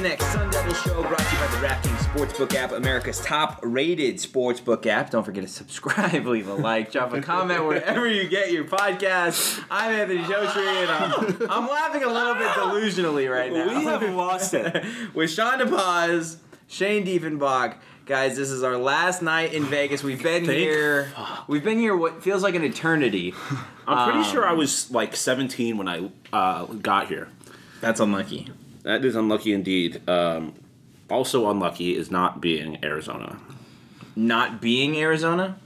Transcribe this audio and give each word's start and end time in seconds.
PHNX 0.00 0.22
Sun 0.32 0.48
Devil 0.48 0.72
Show 0.72 1.02
brought 1.02 1.18
to 1.18 1.34
you 1.34 1.40
by 1.40 1.46
the 1.48 1.66
DraftKings 1.66 1.98
Sportsbook 2.06 2.54
app, 2.54 2.72
America's 2.72 3.20
top 3.20 3.60
rated 3.62 4.16
sportsbook 4.16 4.86
app. 4.86 5.10
Don't 5.10 5.24
forget 5.24 5.42
to 5.42 5.48
subscribe, 5.48 6.24
leave 6.26 6.48
a 6.48 6.54
like, 6.54 6.90
drop 6.90 7.12
a 7.12 7.20
comment 7.20 7.66
wherever 7.66 8.08
you 8.08 8.26
get 8.26 8.50
your 8.50 8.64
podcast. 8.64 9.62
I'm 9.70 9.92
Anthony 9.92 10.20
Totri, 10.22 10.64
and 10.64 10.90
I'm, 10.90 11.50
I'm 11.50 11.68
laughing 11.68 12.02
a 12.02 12.10
little 12.10 12.32
bit 12.32 12.48
delusionally 12.48 13.30
right 13.30 13.52
now. 13.52 13.68
We 13.78 13.84
have 13.84 14.02
lost 14.14 14.54
it. 14.54 14.82
With 15.14 15.30
Sean 15.30 15.58
DePaz, 15.58 16.38
Shane 16.66 17.04
Diefenbach. 17.04 17.74
Guys, 18.06 18.38
this 18.38 18.48
is 18.48 18.62
our 18.62 18.78
last 18.78 19.20
night 19.20 19.52
in 19.52 19.64
Vegas. 19.66 20.02
We've 20.02 20.22
been 20.22 20.46
Thank 20.46 20.58
here. 20.58 21.12
We've 21.46 21.62
been 21.62 21.78
here 21.78 21.94
what 21.94 22.22
feels 22.22 22.42
like 22.42 22.54
an 22.54 22.64
eternity. 22.64 23.34
I'm 23.86 24.04
pretty 24.10 24.26
Um, 24.26 24.32
sure 24.32 24.46
I 24.48 24.52
was 24.54 24.90
like 24.90 25.14
17 25.14 25.76
when 25.76 25.88
I 25.88 26.10
uh, 26.32 26.64
got 26.64 27.08
here. 27.08 27.28
That's 27.82 28.00
unlucky. 28.00 28.48
That 28.82 29.04
is 29.04 29.14
unlucky 29.14 29.52
indeed. 29.52 30.08
Um, 30.08 30.54
also 31.08 31.50
unlucky 31.50 31.96
is 31.96 32.10
not 32.10 32.40
being 32.40 32.82
Arizona. 32.84 33.38
Not 34.16 34.60
being 34.60 34.96
Arizona, 34.96 35.58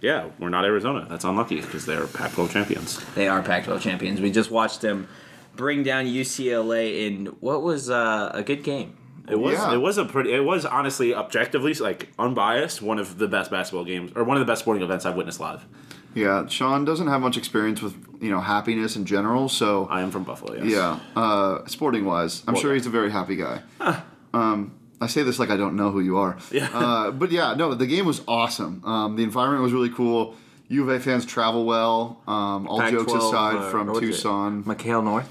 Yeah, 0.00 0.30
we're 0.38 0.48
not 0.48 0.64
Arizona. 0.64 1.06
That's 1.08 1.24
unlucky 1.24 1.60
because 1.60 1.86
they're 1.86 2.06
Pac-12 2.06 2.50
champions. 2.50 3.00
They 3.14 3.28
are 3.28 3.40
Pac-12 3.42 3.80
champions. 3.80 4.20
We 4.20 4.32
just 4.32 4.50
watched 4.50 4.80
them 4.80 5.06
bring 5.54 5.82
down 5.84 6.06
UCLA 6.06 7.06
in 7.06 7.26
what 7.40 7.62
was 7.62 7.88
uh, 7.90 8.30
a 8.34 8.42
good 8.42 8.64
game. 8.64 8.96
It 9.28 9.36
was. 9.36 9.54
Yeah. 9.54 9.74
It 9.74 9.78
was 9.78 9.98
a 9.98 10.04
pretty. 10.04 10.32
It 10.32 10.44
was 10.44 10.64
honestly, 10.64 11.14
objectively, 11.14 11.72
like 11.74 12.08
unbiased, 12.18 12.82
one 12.82 12.98
of 12.98 13.18
the 13.18 13.28
best 13.28 13.50
basketball 13.50 13.84
games 13.84 14.10
or 14.16 14.24
one 14.24 14.36
of 14.36 14.40
the 14.40 14.50
best 14.50 14.62
sporting 14.62 14.82
events 14.82 15.06
I've 15.06 15.14
witnessed 15.14 15.38
live. 15.38 15.64
Yeah, 16.14 16.46
Sean 16.48 16.84
doesn't 16.84 17.06
have 17.06 17.20
much 17.20 17.36
experience 17.36 17.80
with 17.80 17.94
you 18.20 18.30
know 18.30 18.40
happiness 18.40 18.96
in 18.96 19.04
general, 19.06 19.48
so 19.48 19.86
I 19.86 20.02
am 20.02 20.10
from 20.10 20.24
Buffalo. 20.24 20.54
Yes. 20.54 20.66
yeah, 20.66 21.00
uh, 21.16 21.66
sporting 21.66 22.04
wise, 22.04 22.42
I'm 22.46 22.54
sure 22.56 22.74
he's 22.74 22.86
a 22.86 22.90
very 22.90 23.10
happy 23.10 23.36
guy. 23.36 23.62
Um, 24.34 24.74
I 25.00 25.08
say 25.08 25.22
this 25.24 25.38
like 25.38 25.50
I 25.50 25.56
don't 25.56 25.76
know 25.76 25.90
who 25.90 26.00
you 26.00 26.16
are. 26.18 26.38
Yeah. 26.50 26.68
Uh, 26.72 27.10
but 27.10 27.30
yeah, 27.30 27.54
no, 27.54 27.74
the 27.74 27.86
game 27.86 28.06
was 28.06 28.22
awesome. 28.28 28.84
Um, 28.84 29.16
the 29.16 29.22
environment 29.24 29.62
was 29.62 29.72
really 29.72 29.90
cool. 29.90 30.36
U 30.68 30.82
of 30.84 30.88
A 30.88 31.00
fans 31.00 31.26
travel 31.26 31.64
well. 31.64 32.22
Um, 32.26 32.66
all 32.66 32.78
jokes 32.90 33.12
Pac-12, 33.12 33.28
aside, 33.28 33.56
uh, 33.56 33.70
from 33.70 33.86
what 33.88 34.02
is 34.02 34.08
it? 34.08 34.12
Tucson, 34.12 34.64
McHale 34.64 35.04
North. 35.04 35.28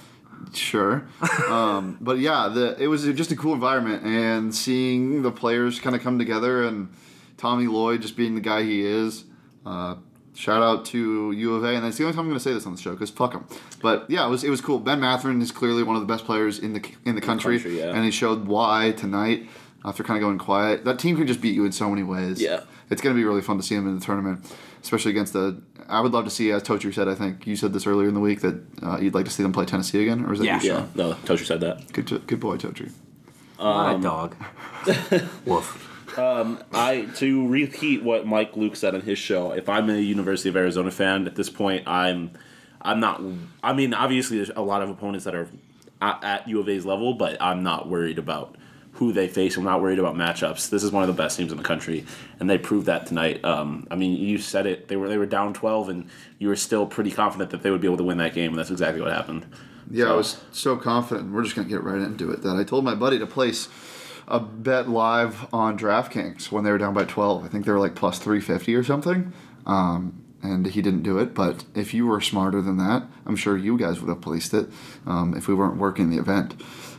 sure. 0.53 1.07
um, 1.47 1.97
but 2.01 2.19
yeah, 2.19 2.49
the 2.49 2.75
it 2.79 2.87
was 2.87 3.05
just 3.05 3.31
a 3.31 3.35
cool 3.35 3.53
environment, 3.53 4.03
and 4.03 4.53
seeing 4.53 5.21
the 5.21 5.31
players 5.31 5.79
kind 5.79 5.95
of 5.95 6.01
come 6.03 6.19
together, 6.19 6.63
and 6.63 6.89
Tommy 7.37 7.67
Lloyd 7.67 8.01
just 8.01 8.15
being 8.15 8.35
the 8.35 8.41
guy 8.41 8.63
he 8.63 8.85
is. 8.85 9.23
Uh, 9.65 9.95
shout 10.33 10.61
out 10.61 10.85
to 10.87 11.31
U 11.31 11.55
of 11.55 11.63
A, 11.63 11.75
and 11.75 11.83
that's 11.83 11.97
the 11.97 12.03
only 12.03 12.13
time 12.13 12.21
I'm 12.21 12.27
going 12.29 12.37
to 12.39 12.43
say 12.43 12.53
this 12.53 12.65
on 12.65 12.75
the 12.75 12.81
show 12.81 12.91
because 12.91 13.09
fuck 13.09 13.33
them. 13.33 13.45
But 13.81 14.09
yeah, 14.09 14.25
it 14.25 14.29
was 14.29 14.43
it 14.43 14.49
was 14.49 14.61
cool. 14.61 14.79
Ben 14.79 14.99
Mathurin 14.99 15.41
is 15.41 15.51
clearly 15.51 15.83
one 15.83 15.95
of 15.95 16.01
the 16.01 16.07
best 16.11 16.25
players 16.25 16.59
in 16.59 16.73
the 16.73 16.81
in 17.05 17.15
the 17.15 17.21
country, 17.21 17.57
country, 17.57 17.79
yeah. 17.79 17.93
and 17.95 18.03
he 18.05 18.11
showed 18.11 18.47
why 18.47 18.91
tonight 18.91 19.47
after 19.83 20.03
kind 20.03 20.17
of 20.17 20.21
going 20.21 20.37
quiet. 20.37 20.85
That 20.85 20.99
team 20.99 21.17
can 21.17 21.27
just 21.27 21.41
beat 21.41 21.55
you 21.55 21.65
in 21.65 21.71
so 21.71 21.89
many 21.89 22.03
ways. 22.03 22.41
Yeah. 22.41 22.61
it's 22.89 23.01
going 23.01 23.15
to 23.15 23.19
be 23.19 23.25
really 23.25 23.41
fun 23.41 23.57
to 23.57 23.63
see 23.63 23.73
him 23.75 23.87
in 23.87 23.97
the 23.97 24.05
tournament, 24.05 24.45
especially 24.83 25.11
against 25.11 25.33
the. 25.33 25.61
I 25.89 25.99
would 25.99 26.11
love 26.13 26.23
to 26.25 26.29
see, 26.29 26.51
as 26.51 26.63
Tocher 26.63 26.93
said, 26.93 27.07
I 27.07 27.15
think 27.15 27.45
you 27.47 27.55
said 27.55 27.73
this 27.73 27.85
earlier 27.87 28.07
in 28.07 28.13
the 28.13 28.19
week 28.19 28.41
that 28.41 28.61
uh, 28.83 28.97
you'd 29.01 29.13
like 29.13 29.25
to 29.25 29.31
see 29.31 29.43
them 29.43 29.51
play 29.51 29.65
Tennessee 29.65 30.01
again, 30.03 30.23
or 30.25 30.33
is 30.33 30.39
that 30.39 30.45
Yeah. 30.45 30.61
you, 30.61 30.69
Yeah. 30.69 30.85
No, 30.95 31.13
Toshi 31.25 31.45
said 31.45 31.59
that. 31.61 31.91
Good, 31.91 32.25
good 32.27 32.39
boy, 32.39 32.57
Tochi. 32.57 32.91
Not 33.59 33.99
a 33.99 34.01
dog. 34.01 34.35
Woof. 35.45 35.90
I 36.71 37.07
to 37.15 37.47
repeat 37.47 38.03
what 38.03 38.25
Mike 38.25 38.55
Luke 38.55 38.75
said 38.75 38.95
on 38.95 39.01
his 39.01 39.17
show. 39.17 39.51
If 39.51 39.69
I'm 39.69 39.89
a 39.89 39.97
University 39.97 40.49
of 40.49 40.55
Arizona 40.55 40.91
fan 40.91 41.27
at 41.27 41.35
this 41.35 41.49
point, 41.49 41.87
I'm 41.87 42.31
I'm 42.81 42.99
not. 42.99 43.21
I 43.63 43.73
mean, 43.73 43.93
obviously, 43.93 44.37
there's 44.37 44.51
a 44.55 44.61
lot 44.61 44.81
of 44.81 44.89
opponents 44.89 45.25
that 45.25 45.35
are 45.35 45.47
at, 46.01 46.23
at 46.23 46.47
U 46.47 46.59
of 46.59 46.69
A's 46.69 46.85
level, 46.85 47.13
but 47.13 47.41
I'm 47.41 47.63
not 47.63 47.87
worried 47.87 48.17
about 48.17 48.55
who 48.93 49.13
they 49.13 49.27
face. 49.27 49.55
I'm 49.57 49.63
not 49.63 49.81
worried 49.81 49.99
about 49.99 50.15
matchups. 50.15 50.69
This 50.69 50.83
is 50.83 50.91
one 50.91 51.03
of 51.03 51.07
the 51.07 51.21
best 51.21 51.37
teams 51.37 51.51
in 51.51 51.57
the 51.57 51.63
country, 51.63 52.05
and 52.39 52.49
they 52.49 52.57
proved 52.57 52.87
that 52.87 53.05
tonight. 53.05 53.43
Um, 53.45 53.87
I 53.89 53.95
mean, 53.95 54.17
you 54.17 54.37
said 54.37 54.65
it. 54.65 54.87
They 54.87 54.95
were 54.95 55.07
they 55.07 55.17
were 55.17 55.25
down 55.25 55.53
12, 55.53 55.89
and 55.89 56.09
you 56.39 56.47
were 56.47 56.55
still 56.55 56.85
pretty 56.85 57.11
confident 57.11 57.51
that 57.51 57.61
they 57.61 57.71
would 57.71 57.81
be 57.81 57.87
able 57.87 57.97
to 57.97 58.03
win 58.03 58.17
that 58.17 58.33
game, 58.33 58.51
and 58.51 58.59
that's 58.59 58.71
exactly 58.71 59.01
what 59.01 59.11
happened. 59.11 59.45
Yeah, 59.89 60.05
I 60.05 60.15
was 60.15 60.41
so 60.51 60.77
confident. 60.77 61.31
We're 61.33 61.43
just 61.43 61.55
gonna 61.55 61.67
get 61.67 61.83
right 61.83 61.99
into 61.99 62.31
it. 62.31 62.41
That 62.43 62.55
I 62.55 62.63
told 62.63 62.83
my 62.83 62.95
buddy 62.95 63.19
to 63.19 63.27
place 63.27 63.67
a 64.31 64.39
bet 64.39 64.89
live 64.89 65.53
on 65.53 65.77
DraftKings 65.77 66.51
when 66.51 66.63
they 66.63 66.71
were 66.71 66.77
down 66.77 66.93
by 66.93 67.05
twelve. 67.05 67.43
I 67.43 67.49
think 67.49 67.65
they 67.65 67.71
were 67.71 67.79
like 67.79 67.95
plus 67.95 68.17
three 68.17 68.39
fifty 68.39 68.73
or 68.73 68.83
something. 68.83 69.33
Um, 69.65 70.20
and 70.43 70.65
he 70.65 70.81
didn't 70.81 71.03
do 71.03 71.17
it. 71.17 71.33
But 71.33 71.63
if 71.75 71.93
you 71.93 72.07
were 72.07 72.21
smarter 72.21 72.61
than 72.61 72.77
that, 72.77 73.03
I'm 73.25 73.35
sure 73.35 73.57
you 73.57 73.77
guys 73.77 73.99
would 74.01 74.09
have 74.09 74.21
placed 74.21 74.53
it 74.53 74.67
um, 75.05 75.35
if 75.35 75.47
we 75.47 75.53
weren't 75.53 75.77
working 75.77 76.09
the 76.09 76.17
event. 76.17 76.55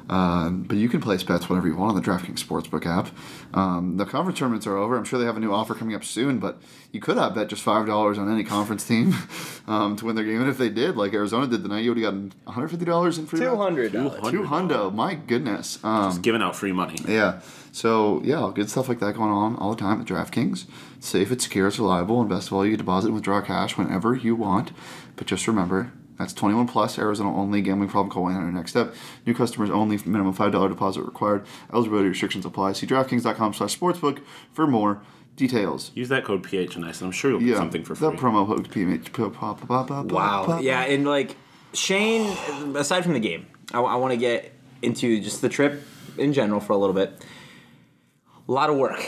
Um, 0.08 0.64
but 0.64 0.76
you 0.76 0.88
can 0.88 1.00
place 1.00 1.22
bets 1.22 1.48
whenever 1.48 1.68
you 1.68 1.76
want 1.76 1.96
on 1.96 2.02
the 2.02 2.06
DraftKings 2.06 2.44
Sportsbook 2.44 2.84
app. 2.86 3.08
Um, 3.56 3.96
the 3.96 4.04
conference 4.04 4.38
tournaments 4.38 4.66
are 4.66 4.76
over. 4.76 4.96
I'm 4.96 5.04
sure 5.04 5.18
they 5.18 5.24
have 5.24 5.36
a 5.36 5.40
new 5.40 5.52
offer 5.52 5.74
coming 5.74 5.94
up 5.94 6.04
soon, 6.04 6.38
but 6.38 6.60
you 6.90 7.00
could 7.00 7.16
have 7.16 7.34
bet 7.34 7.48
just 7.48 7.62
five 7.62 7.86
dollars 7.86 8.18
on 8.18 8.30
any 8.30 8.42
conference 8.44 8.86
team 8.86 9.14
um, 9.68 9.96
to 9.96 10.04
win 10.04 10.16
their 10.16 10.24
game. 10.24 10.40
And 10.40 10.50
if 10.50 10.58
they 10.58 10.68
did, 10.70 10.96
like 10.96 11.14
Arizona 11.14 11.46
did 11.46 11.62
tonight, 11.62 11.80
you 11.80 11.90
would 11.92 11.98
have 11.98 12.12
gotten 12.12 12.32
150 12.44 12.84
dollars 12.84 13.16
in 13.16 13.26
free. 13.26 13.38
Two 13.38 13.46
bets. 13.46 13.56
hundred 13.58 13.92
dollars. 13.92 14.30
Two 14.30 14.42
hundo. 14.42 14.92
My 14.92 15.14
goodness. 15.14 15.78
Um, 15.84 16.10
Just 16.10 16.22
giving 16.22 16.42
out 16.42 16.56
free 16.56 16.72
money. 16.72 16.98
yeah. 17.06 17.40
So 17.70 18.20
yeah, 18.24 18.50
good 18.54 18.68
stuff 18.68 18.88
like 18.88 18.98
that 19.00 19.14
going 19.14 19.30
on 19.30 19.56
all 19.56 19.70
the 19.70 19.80
time 19.80 20.00
at 20.00 20.06
DraftKings. 20.06 20.66
It's 21.02 21.08
safe, 21.08 21.32
it's 21.32 21.42
secure, 21.42 21.66
it's 21.66 21.80
reliable, 21.80 22.20
and 22.20 22.30
best 22.30 22.46
of 22.46 22.52
all, 22.52 22.64
you 22.64 22.70
can 22.70 22.78
deposit 22.78 23.08
and 23.08 23.16
withdraw 23.16 23.40
cash 23.40 23.76
whenever 23.76 24.14
you 24.14 24.36
want. 24.36 24.70
But 25.16 25.26
just 25.26 25.48
remember, 25.48 25.92
that's 26.16 26.32
21 26.32 26.68
plus, 26.68 26.96
Arizona 26.96 27.34
only. 27.34 27.60
Gambling 27.60 27.88
problem? 27.90 28.08
Call 28.08 28.22
1 28.22 28.54
Next 28.54 28.70
step. 28.70 28.94
New 29.26 29.34
customers 29.34 29.68
only. 29.68 29.96
Minimum 29.96 30.32
five 30.32 30.52
dollar 30.52 30.68
deposit 30.68 31.02
required. 31.02 31.44
Eligibility 31.72 32.08
restrictions 32.08 32.46
apply. 32.46 32.74
See 32.74 32.86
DraftKings.com/sportsbook 32.86 34.20
for 34.52 34.68
more 34.68 35.02
details. 35.34 35.90
Use 35.96 36.08
that 36.08 36.24
code 36.24 36.44
PHNX, 36.44 36.98
and 36.98 37.06
I'm 37.06 37.10
sure 37.10 37.32
you'll 37.32 37.40
get 37.40 37.48
Yeah, 37.48 37.56
something 37.56 37.82
for 37.82 37.96
free. 37.96 38.08
That 38.08 38.16
promo 38.16 38.46
code 38.46 38.70
PMH. 38.70 40.12
Wow. 40.12 40.60
Yeah, 40.60 40.82
and 40.82 41.04
like 41.04 41.34
Shane, 41.72 42.28
aside 42.76 43.02
from 43.02 43.14
the 43.14 43.20
game, 43.20 43.46
I, 43.74 43.80
want 43.80 44.12
to 44.12 44.16
get 44.16 44.52
into 44.82 45.20
just 45.20 45.42
the 45.42 45.48
trip 45.48 45.82
in 46.16 46.32
general 46.32 46.60
for 46.60 46.74
a 46.74 46.78
little 46.78 46.94
bit. 46.94 47.20
A 48.48 48.52
lot 48.52 48.70
of 48.70 48.76
work. 48.76 49.04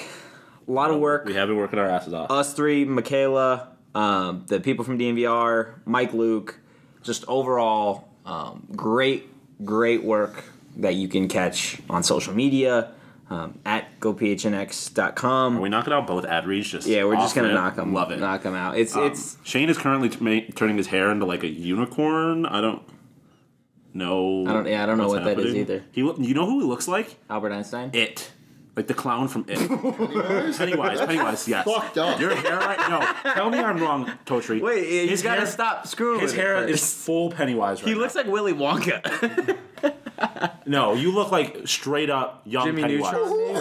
A 0.67 0.71
lot 0.71 0.91
of 0.91 0.99
work. 1.01 1.25
we 1.27 1.35
have 1.35 1.49
been 1.49 1.57
working 1.57 1.79
our 1.79 1.89
asses 1.89 2.13
off. 2.15 2.31
Us 2.31 2.55
three, 2.55 2.85
Michaela, 2.85 3.69
um, 3.95 4.45
the 4.49 4.61
people 4.61 4.85
from 4.85 4.99
DNVR, 4.99 5.75
Mike 5.85 6.13
Luke, 6.13 6.59
just 7.03 7.25
overall 7.29 8.09
um, 8.25 8.67
great, 8.75 9.29
great 9.65 10.03
work 10.03 10.45
that 10.77 10.95
you 10.95 11.07
can 11.09 11.29
catch 11.29 11.79
on 11.91 12.03
social 12.03 12.35
media 12.35 12.91
um, 13.31 13.59
at 13.65 14.01
gophnx.com. 14.01 15.59
Are 15.59 15.61
we 15.61 15.69
knocking 15.69 15.93
out 15.93 16.07
both 16.07 16.25
ad 16.25 16.47
reads? 16.47 16.69
Just 16.71 16.87
yeah, 16.87 17.05
we're 17.05 17.17
just 17.17 17.35
gonna 17.35 17.53
knock 17.53 17.77
them, 17.77 17.93
Love 17.93 18.11
it. 18.11 18.19
knock 18.21 18.43
them 18.43 18.55
out. 18.55 18.77
It's 18.79 18.97
Um, 18.97 19.05
it's 19.05 19.37
Shane 19.45 19.69
is 19.69 19.79
currently 19.79 20.09
t- 20.09 20.19
ma- 20.21 20.47
turning 20.55 20.77
his 20.77 20.87
hair 20.89 21.11
into 21.11 21.25
like 21.27 21.43
a 21.43 21.49
unicorn. 21.49 22.47
I 22.47 22.61
don't 22.61 22.83
know. 23.93 24.47
I 24.47 24.53
don't- 24.53 24.67
yeah, 24.67 24.83
I 24.83 24.87
don't 24.87 24.99
know 24.99 25.09
what 25.09 25.25
that 25.25 25.39
is 25.39 25.55
either. 25.55 25.85
He, 25.93 26.01
you 26.01 26.35
know 26.35 26.47
who 26.47 26.61
he 26.61 26.67
looks 26.67 26.89
like? 26.89 27.17
Albert 27.31 27.53
Einstein. 27.53 27.91
It. 27.93 28.31
Like 28.77 28.89
the 28.89 28.95
clown 28.95 29.29
from 29.29 29.45
It. 29.49 29.57
Pennywise, 30.59 30.99
Pennywise, 31.01 31.47
yes. 31.47 31.65
fucked 31.65 31.97
up. 31.97 32.19
Your 32.21 32.35
hair 32.35 32.57
right? 32.59 32.79
No, 32.91 33.33
tell 33.35 33.49
me 33.49 33.59
I'm 33.61 33.79
wrong, 33.79 34.11
Totri. 34.27 34.61
Wait, 34.61 35.09
he's 35.09 35.23
got 35.23 35.35
to 35.37 35.43
hair- 35.43 35.47
stop 35.47 35.87
screwing 35.87 36.19
His 36.21 36.33
with 36.33 36.41
it 36.41 36.43
hair 36.43 36.65
is 36.69 36.81
first. 36.81 36.97
full 36.97 37.31
Pennywise 37.31 37.83
right 37.83 37.89
He 37.89 37.95
now. 37.95 38.01
looks 38.01 38.15
like 38.17 38.27
Willy 38.27 38.53
Wonka. 38.53 39.57
No, 40.67 40.95
you 40.95 41.13
look 41.13 41.31
like 41.31 41.67
straight 41.69 42.09
up 42.09 42.41
young 42.47 42.65
Jimmy 42.67 42.83
Pennywise. 42.83 43.15
Isn't 43.15 43.53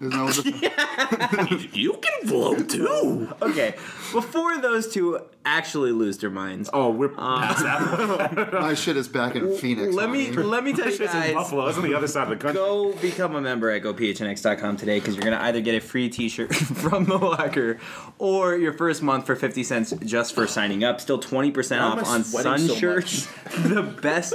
that 0.00 0.22
what 0.24 0.36
the- 0.44 1.68
You 1.78 1.94
can 1.94 2.28
float 2.28 2.68
too. 2.68 3.32
okay, 3.42 3.74
before 4.12 4.58
those 4.58 4.92
two 4.92 5.20
actually 5.44 5.92
lose 5.92 6.18
their 6.18 6.30
minds, 6.30 6.70
Oh, 6.72 6.90
we're 6.90 7.12
uh, 7.18 7.38
past 7.38 7.62
that. 7.62 8.52
My 8.54 8.74
shit 8.74 8.96
is 8.96 9.08
back 9.08 9.36
in 9.36 9.56
Phoenix. 9.56 9.94
let 9.94 10.10
me 10.10 10.28
homie. 10.28 10.44
let 10.44 10.64
me 10.64 10.72
tell 10.72 10.86
you 10.86 10.92
It's 10.92 11.00
in 11.00 11.06
guys. 11.06 11.34
Buffalo. 11.34 11.66
It's 11.66 11.76
on 11.78 11.84
the 11.84 11.94
other 11.94 12.08
side 12.08 12.24
of 12.24 12.28
the 12.30 12.36
country. 12.36 12.60
Go 12.62 12.92
become 12.94 13.34
a 13.34 13.40
member 13.40 13.70
at 13.70 13.82
gophnx.com 13.82 14.76
today 14.76 14.98
because 15.00 15.14
you're 15.16 15.24
going 15.24 15.36
to 15.38 15.44
either 15.44 15.60
get 15.60 15.74
a 15.74 15.80
free 15.80 16.08
t 16.08 16.28
shirt 16.28 16.54
from 16.54 17.04
the 17.04 17.16
locker 17.18 17.78
or 18.18 18.56
your 18.56 18.72
first 18.72 19.02
month 19.02 19.26
for 19.26 19.36
50 19.36 19.62
cents 19.64 19.92
just 20.04 20.34
for 20.34 20.46
signing 20.46 20.82
up. 20.84 21.00
Still 21.00 21.20
20% 21.20 21.80
off 21.80 22.06
on 22.06 22.24
Sun 22.24 22.58
so 22.60 22.74
shirts. 22.74 23.26
the 23.64 23.82
best 23.82 24.34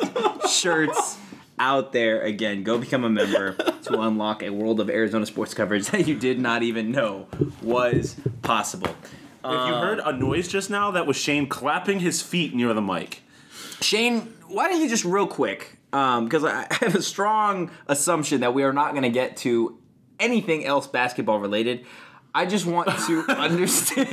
shirts 0.50 1.18
out 1.58 1.92
there. 1.92 2.22
Again, 2.22 2.64
go 2.64 2.78
become 2.78 3.04
a 3.04 3.10
member 3.10 3.56
to 3.90 4.02
unlock 4.02 4.44
a 4.44 4.50
world 4.50 4.80
of 4.80 4.90
Arizona 4.90 5.26
sports 5.26 5.54
coverage 5.54 5.88
that 5.88 6.08
you 6.08 6.16
did 6.16 6.40
not 6.40 6.64
even 6.64 6.92
know 6.92 7.28
was 7.62 8.16
possible. 8.42 8.96
If 9.44 9.52
you 9.52 9.52
uh, 9.52 9.82
heard 9.82 10.00
a 10.00 10.12
noise 10.12 10.48
just 10.48 10.70
now, 10.70 10.92
that 10.92 11.08
was 11.08 11.16
Shane 11.16 11.48
clapping 11.48 12.00
his 12.00 12.22
feet 12.22 12.54
near 12.54 12.74
the 12.74 12.82
mic. 12.82 13.22
Shane, 13.82 14.34
why 14.48 14.68
don't 14.68 14.82
you 14.82 14.90
just 14.90 15.06
real 15.06 15.28
quick, 15.28 15.78
um, 15.94 16.26
because 16.26 16.44
I 16.44 16.68
I 16.72 16.76
have 16.82 16.96
a 16.96 17.02
strong 17.02 17.72
assumption 17.88 18.42
that 18.42 18.54
we 18.54 18.64
are 18.64 18.74
not 18.74 18.92
going 18.92 19.04
to 19.04 19.10
get 19.10 19.38
to 19.38 19.78
anything 20.20 20.66
else 20.66 20.88
basketball 20.88 21.40
related. 21.40 21.86
I 22.34 22.46
just 22.46 22.66
want 22.66 22.90
to 23.08 23.22
understand. 23.32 24.08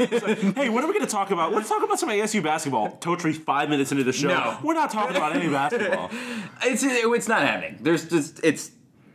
Hey, 0.57 0.69
what 0.69 0.83
are 0.83 0.87
we 0.87 0.95
going 0.95 1.05
to 1.05 1.11
talk 1.11 1.31
about? 1.31 1.53
Let's 1.53 1.69
talk 1.69 1.83
about 1.83 1.99
some 1.99 2.09
ASU 2.09 2.43
basketball. 2.43 2.97
Totri, 3.01 3.35
five 3.35 3.69
minutes 3.69 3.93
into 3.93 4.05
the 4.05 4.13
show. 4.13 4.29
No. 4.29 4.59
We're 4.63 4.75
not 4.75 4.91
talking 4.91 5.17
about 5.17 5.37
any 5.37 5.49
basketball. 5.49 6.11
it's 6.63 6.83
it's 6.83 7.29
not 7.29 7.43
happening. 7.43 7.79
There's 7.81 8.09
just 8.09 8.41
it's 8.43 8.71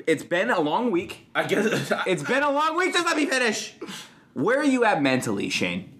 it's 0.08 0.24
been 0.24 0.50
a 0.50 0.60
long 0.60 0.92
week. 0.92 1.28
I 1.36 1.44
guess. 1.46 1.92
It's 2.08 2.24
been 2.24 2.44
a 2.44 2.52
long 2.52 2.76
week. 2.78 2.94
Just 2.94 3.06
let 3.06 3.18
me 3.18 3.26
finish. 3.26 3.76
Where 4.34 4.60
are 4.60 4.66
you 4.66 4.84
at 4.86 5.02
mentally, 5.02 5.50
Shane? 5.50 5.98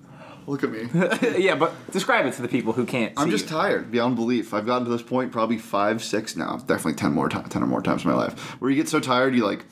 Look 0.48 0.64
at 0.64 0.72
me. 0.72 0.90
yeah, 1.44 1.56
but 1.56 1.74
describe 1.92 2.26
it 2.26 2.34
to 2.34 2.42
the 2.42 2.48
people 2.48 2.74
who 2.74 2.86
can't. 2.86 3.14
I'm 3.18 3.28
see 3.28 3.32
just 3.32 3.46
you. 3.46 3.52
tired 3.52 3.92
beyond 3.92 4.16
belief. 4.16 4.54
I've 4.54 4.66
gotten 4.66 4.86
to 4.86 4.92
this 4.92 5.04
point 5.04 5.32
probably 5.32 5.58
five, 5.58 6.04
six 6.04 6.36
now. 6.36 6.58
Definitely 6.58 6.94
ten 6.96 7.14
more, 7.14 7.30
ti- 7.30 7.44
ten 7.50 7.62
or 7.62 7.68
more 7.68 7.82
times 7.82 8.04
in 8.04 8.10
my 8.10 8.16
life, 8.18 8.40
where 8.60 8.72
you 8.72 8.76
get 8.78 8.90
so 8.90 9.00
tired, 9.00 9.36
you 9.36 9.46
like 9.46 9.66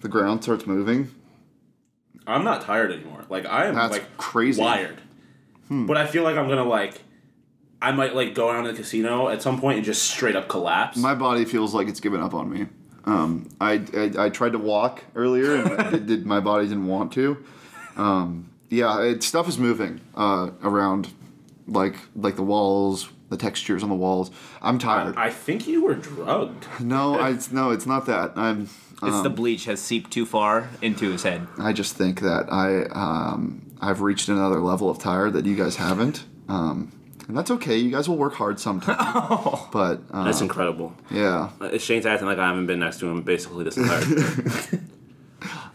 the 0.00 0.08
ground 0.08 0.42
starts 0.42 0.66
moving. 0.66 1.10
I'm 2.26 2.44
not 2.44 2.60
tired 2.62 2.92
anymore. 2.92 3.24
Like 3.28 3.46
I 3.46 3.66
am 3.66 3.74
That's 3.74 3.92
like 3.92 4.16
crazy. 4.16 4.60
wired. 4.60 5.00
Hmm. 5.68 5.86
But 5.86 5.96
I 5.96 6.06
feel 6.06 6.22
like 6.24 6.36
I'm 6.36 6.48
gonna 6.48 6.64
like 6.64 7.00
I 7.80 7.90
might 7.92 8.14
like 8.14 8.34
go 8.34 8.52
down 8.52 8.64
to 8.64 8.70
the 8.72 8.76
casino 8.76 9.28
at 9.28 9.42
some 9.42 9.60
point 9.60 9.76
and 9.78 9.84
just 9.84 10.02
straight 10.04 10.36
up 10.36 10.46
collapse. 10.48 10.96
My 10.98 11.14
body 11.14 11.44
feels 11.44 11.74
like 11.74 11.88
it's 11.88 12.00
given 12.00 12.20
up 12.20 12.34
on 12.34 12.50
me. 12.50 12.66
Um, 13.04 13.48
I, 13.60 13.82
I 13.94 14.26
I 14.26 14.28
tried 14.30 14.52
to 14.52 14.58
walk 14.58 15.04
earlier, 15.14 15.56
and 15.56 15.94
it 15.94 16.06
did, 16.06 16.26
my 16.26 16.40
body 16.40 16.68
didn't 16.68 16.86
want 16.86 17.12
to. 17.14 17.44
Um, 17.96 18.50
yeah, 18.68 19.02
it, 19.02 19.22
stuff 19.22 19.48
is 19.48 19.58
moving 19.58 20.00
uh, 20.14 20.50
around, 20.62 21.08
like 21.66 21.96
like 22.14 22.36
the 22.36 22.42
walls, 22.42 23.08
the 23.28 23.36
textures 23.36 23.82
on 23.82 23.88
the 23.88 23.94
walls. 23.94 24.30
I'm 24.60 24.78
tired. 24.78 25.16
I 25.16 25.30
think 25.30 25.66
you 25.66 25.82
were 25.84 25.94
drugged. 25.94 26.66
no, 26.80 27.18
I 27.18 27.38
no, 27.50 27.70
it's 27.70 27.86
not 27.86 28.06
that. 28.06 28.32
I'm. 28.36 28.68
It's 29.04 29.16
Um, 29.16 29.22
the 29.24 29.30
bleach 29.30 29.64
has 29.64 29.80
seeped 29.80 30.12
too 30.12 30.24
far 30.24 30.68
into 30.80 31.10
his 31.10 31.24
head. 31.24 31.48
I 31.58 31.72
just 31.72 31.96
think 31.96 32.20
that 32.20 32.52
I 32.52 32.84
um, 32.92 33.72
I've 33.80 34.00
reached 34.00 34.28
another 34.28 34.60
level 34.60 34.88
of 34.88 34.98
tired 35.00 35.32
that 35.32 35.44
you 35.44 35.56
guys 35.56 35.74
haven't, 35.74 36.24
um, 36.48 36.92
and 37.28 37.36
that's 37.36 37.50
okay. 37.50 37.76
You 37.76 37.90
guys 37.90 38.08
will 38.08 38.16
work 38.18 38.34
hard 38.34 38.58
sometime. 38.60 38.96
But 39.72 40.00
uh, 40.10 40.24
That's 40.24 40.40
incredible. 40.40 40.92
yeah, 41.10 41.50
Uh, 41.60 41.78
Shane's 41.78 42.04
acting 42.06 42.26
like 42.26 42.38
I 42.38 42.46
haven't 42.48 42.66
been 42.66 42.80
next 42.80 42.98
to 43.00 43.06
him 43.08 43.22
basically 43.22 43.64
this 43.64 43.76
entire. 43.76 44.80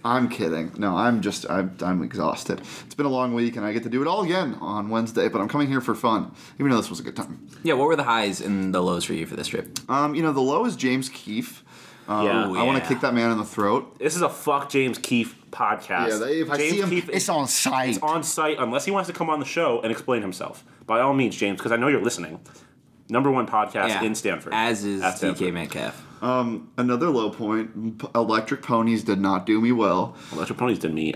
I'm 0.06 0.30
kidding. 0.30 0.72
No, 0.78 0.96
I'm 0.96 1.22
just 1.22 1.50
I'm 1.50 1.76
I'm 1.82 2.02
exhausted. 2.04 2.62
It's 2.86 2.96
been 2.96 3.06
a 3.06 3.10
long 3.10 3.34
week, 3.34 3.58
and 3.58 3.66
I 3.66 3.74
get 3.74 3.84
to 3.84 3.90
do 3.90 4.02
it 4.02 4.08
all 4.08 4.22
again 4.24 4.56
on 4.62 4.90
Wednesday. 4.90 5.28
But 5.28 5.42
I'm 5.42 5.50
coming 5.50 5.68
here 5.68 5.82
for 5.82 5.96
fun, 5.96 6.32
even 6.60 6.70
though 6.72 6.78
this 6.78 6.90
was 6.90 7.00
a 7.00 7.04
good 7.04 7.16
time. 7.16 7.48
Yeah, 7.64 7.74
what 7.74 7.88
were 7.88 7.96
the 7.98 8.04
highs 8.04 8.40
and 8.40 8.74
the 8.74 8.82
lows 8.82 9.04
for 9.04 9.14
you 9.14 9.26
for 9.26 9.36
this 9.36 9.48
trip? 9.48 9.78
Um, 9.90 10.16
you 10.16 10.22
know, 10.22 10.32
the 10.32 10.40
low 10.42 10.66
is 10.66 10.76
James 10.78 11.10
Keefe. 11.10 11.64
Um, 12.08 12.26
Yeah. 12.26 12.52
I 12.54 12.64
want 12.64 12.82
to 12.82 12.88
kick 12.88 13.02
that 13.02 13.14
man 13.14 13.32
in 13.32 13.38
the 13.38 13.44
throat. 13.46 13.98
this 14.00 14.16
is 14.16 14.22
a 14.22 14.30
fuck 14.30 14.70
James 14.70 14.98
Keefe 14.98 15.36
podcast. 15.52 16.10
Yeah, 16.10 16.18
they, 16.18 16.42
if 16.42 16.50
I 16.52 16.58
James 16.58 16.72
see 16.72 16.82
him, 16.82 16.90
Keefe 16.90 17.10
it's 17.10 17.30
on 17.30 17.48
site. 17.48 17.90
It's 17.90 18.00
on 18.00 18.24
site 18.24 18.58
unless 18.60 18.86
he 18.86 18.92
wants 18.92 19.08
to 19.08 19.14
come 19.14 19.30
on 19.30 19.40
the 19.40 19.46
show 19.46 19.82
and 19.82 19.92
explain 19.92 20.22
himself. 20.22 20.64
By 20.86 21.00
all 21.02 21.14
means, 21.14 21.36
James, 21.36 21.58
because 21.58 21.72
I 21.72 21.76
know 21.78 21.88
you're 21.88 22.02
listening. 22.04 22.40
Number 23.10 23.32
one 23.32 23.48
podcast 23.48 24.02
in 24.04 24.16
Stanford. 24.16 24.54
As 24.54 24.84
is 24.84 25.02
At 25.02 25.18
Stanford. 25.18 25.48
DK 25.48 25.54
Metcalf. 25.54 26.24
Um, 26.24 26.72
another 26.78 27.10
low 27.10 27.30
point: 27.30 28.02
Electric 28.16 28.62
Ponies 28.62 29.04
did 29.04 29.20
not 29.20 29.46
do 29.46 29.62
me 29.62 29.72
well. 29.72 30.16
Electric 30.34 30.58
Ponies 30.60 30.80
did 30.80 30.94
me 30.94 31.14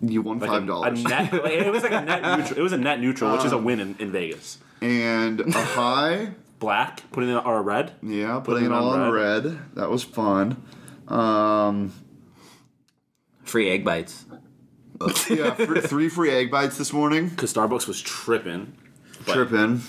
You 0.00 0.22
won 0.22 0.38
like 0.38 0.48
five 0.48 0.66
dollars. 0.66 1.00
A, 1.04 1.08
net, 1.08 1.34
it 1.46 1.70
was 1.72 1.82
like 1.82 1.92
a 1.92 2.00
net 2.02 2.38
neutral. 2.38 2.58
It 2.58 2.62
was 2.62 2.72
a 2.72 2.78
net 2.78 3.00
neutral, 3.00 3.32
which 3.36 3.44
is 3.44 3.52
a 3.52 3.58
win 3.58 3.80
in, 3.80 3.96
in 3.98 4.10
Vegas. 4.12 4.58
and 4.80 5.40
a 5.40 5.52
high. 5.52 6.30
Black, 6.60 7.10
putting 7.10 7.28
in 7.28 7.36
or 7.36 7.56
a 7.58 7.60
red. 7.62 7.90
Yeah, 8.02 8.38
Putting 8.38 8.44
putting 8.44 8.64
it 8.64 8.66
it 8.68 8.72
on 8.72 8.82
all 8.82 8.90
on 8.92 9.10
red. 9.12 9.58
That 9.74 9.90
was 9.90 10.04
fun. 10.04 10.62
Um, 11.08 11.92
Free 13.52 13.68
egg 13.68 13.84
bites. 13.84 14.24
yeah, 15.28 15.52
three 15.52 16.08
free 16.08 16.30
egg 16.30 16.50
bites 16.50 16.78
this 16.78 16.90
morning. 16.90 17.28
Because 17.28 17.52
Starbucks 17.52 17.86
was 17.86 18.00
tripping. 18.00 18.72
But 19.26 19.34
Tripping. 19.34 19.82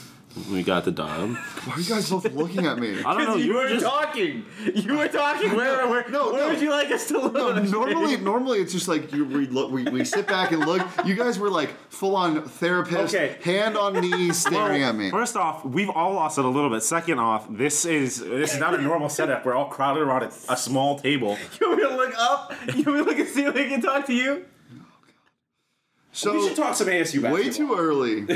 We 0.50 0.64
got 0.64 0.84
the 0.84 0.92
dub. 0.92 1.36
Why 1.36 1.74
are 1.76 1.80
you 1.80 1.88
guys 1.88 2.10
both 2.10 2.26
looking 2.34 2.66
at 2.66 2.80
me? 2.80 3.04
I 3.04 3.14
don't 3.14 3.26
know. 3.26 3.36
You, 3.36 3.54
were 3.54 3.70
just. 3.70 3.86
talking. 3.86 4.44
You 4.74 4.98
were 4.98 5.08
talking. 5.08 5.56
Where, 5.56 5.88
where, 5.88 6.10
No, 6.10 6.32
where 6.32 6.42
no. 6.42 6.50
would 6.50 6.60
you 6.62 6.72
like 6.72 6.90
us 6.90 7.08
to 7.10 7.20
look? 7.20 7.34
No, 7.34 7.52
normally, 7.62 8.18
normally 8.32 8.60
it's 8.60 8.72
just 8.74 8.88
like 8.88 9.14
you 9.14 9.26
we 9.26 9.46
look, 9.46 9.72
we, 9.72 9.84
we 9.84 10.04
sit 10.04 10.26
back 10.26 10.52
and 10.52 10.66
look. 10.66 10.82
You 11.06 11.14
guys 11.14 11.38
were 11.38 11.52
like 11.52 11.70
full 11.92 12.16
on 12.16 12.44
therapist, 12.48 13.14
Okay. 13.14 13.38
hand 13.44 13.78
on 13.78 13.94
knee, 14.02 14.32
staring 14.34 14.82
at 14.82 14.96
me. 14.96 15.12
First 15.12 15.38
off, 15.38 15.64
we've 15.64 15.90
all 15.92 16.14
lost 16.14 16.40
it 16.40 16.46
a 16.46 16.50
little 16.50 16.72
bit. 16.72 16.82
Second 16.82 17.20
off, 17.20 17.46
this 17.56 17.86
is 17.86 18.20
this 18.20 18.56
is 18.56 18.60
not 18.60 18.74
a 18.74 18.82
normal 18.82 19.10
setup. 19.10 19.46
We're 19.46 19.54
all 19.54 19.68
crowded 19.70 20.02
around 20.02 20.24
a, 20.24 20.32
a 20.50 20.58
small 20.58 20.98
table. 20.98 21.38
You 21.62 21.70
want 21.70 21.82
me 21.82 21.88
to 21.90 21.96
look 21.96 22.14
up? 22.18 22.54
You 22.76 22.84
want 22.84 22.88
me 22.88 22.94
to 22.98 23.04
look 23.04 23.20
and 23.20 23.30
see 23.30 23.44
if 23.44 23.54
we 23.54 23.68
can 23.70 23.82
talk 23.82 24.08
to 24.08 24.14
you? 24.14 24.46
So 26.16 26.34
we 26.34 26.48
should 26.48 26.56
talk 26.56 26.76
some 26.76 26.88
ASU 26.88 27.22
basketball. 27.22 27.34
way 27.34 27.50
too 27.50 27.76
early. 27.78 28.22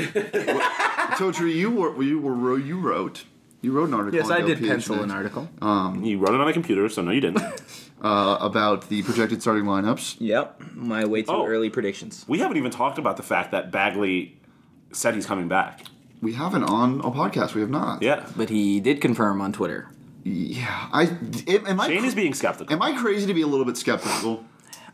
Totri, 1.16 1.54
you 1.54 1.70
were 1.70 2.02
you 2.02 2.18
were 2.18 2.58
you 2.58 2.78
wrote 2.80 3.24
you 3.60 3.72
wrote 3.72 3.88
an 3.88 3.94
article. 3.94 4.18
Yes, 4.18 4.30
on 4.30 4.42
I 4.42 4.46
did 4.46 4.58
pencil 4.58 4.96
an 4.96 5.08
Next, 5.08 5.14
article. 5.14 5.48
You 6.04 6.18
wrote 6.18 6.34
it 6.34 6.40
on 6.40 6.48
a 6.48 6.52
computer, 6.52 6.88
so 6.88 7.02
no, 7.02 7.10
you 7.10 7.20
didn't. 7.20 7.42
uh, 8.02 8.38
about 8.40 8.88
the 8.88 9.02
projected 9.02 9.40
starting 9.42 9.64
lineups. 9.64 10.16
Yep, 10.20 10.62
my 10.74 11.04
way 11.04 11.22
too 11.22 11.30
Oh. 11.32 11.46
early 11.46 11.70
predictions. 11.70 12.24
we 12.28 12.38
haven't 12.40 12.56
even 12.56 12.70
talked 12.70 12.98
about 12.98 13.16
the 13.16 13.22
fact 13.22 13.50
that 13.52 13.70
Bagley 13.72 14.36
said 14.92 15.14
he's 15.14 15.26
coming 15.26 15.48
back. 15.48 15.80
We 16.20 16.32
haven't 16.34 16.64
on 16.64 16.98
a 17.00 17.10
podcast. 17.10 17.54
We 17.54 17.60
have 17.60 17.70
not. 17.70 18.02
Yeah, 18.02 18.26
But 18.36 18.50
he 18.50 18.80
did 18.80 19.00
confirm 19.00 19.40
on 19.40 19.52
Twitter. 19.52 19.88
Yeah. 20.24 20.88
I 20.92 21.04
am, 21.46 21.66
am 21.66 21.80
I 21.80 21.86
Shane 21.86 22.00
cr- 22.00 22.06
is 22.06 22.14
being 22.14 22.34
skeptical. 22.34 22.74
am 22.74 22.82
I 22.82 22.92
crazy 23.00 23.26
to 23.26 23.34
be 23.34 23.42
a 23.42 23.46
little 23.46 23.64
bit 23.64 23.76
skeptical? 23.76 24.44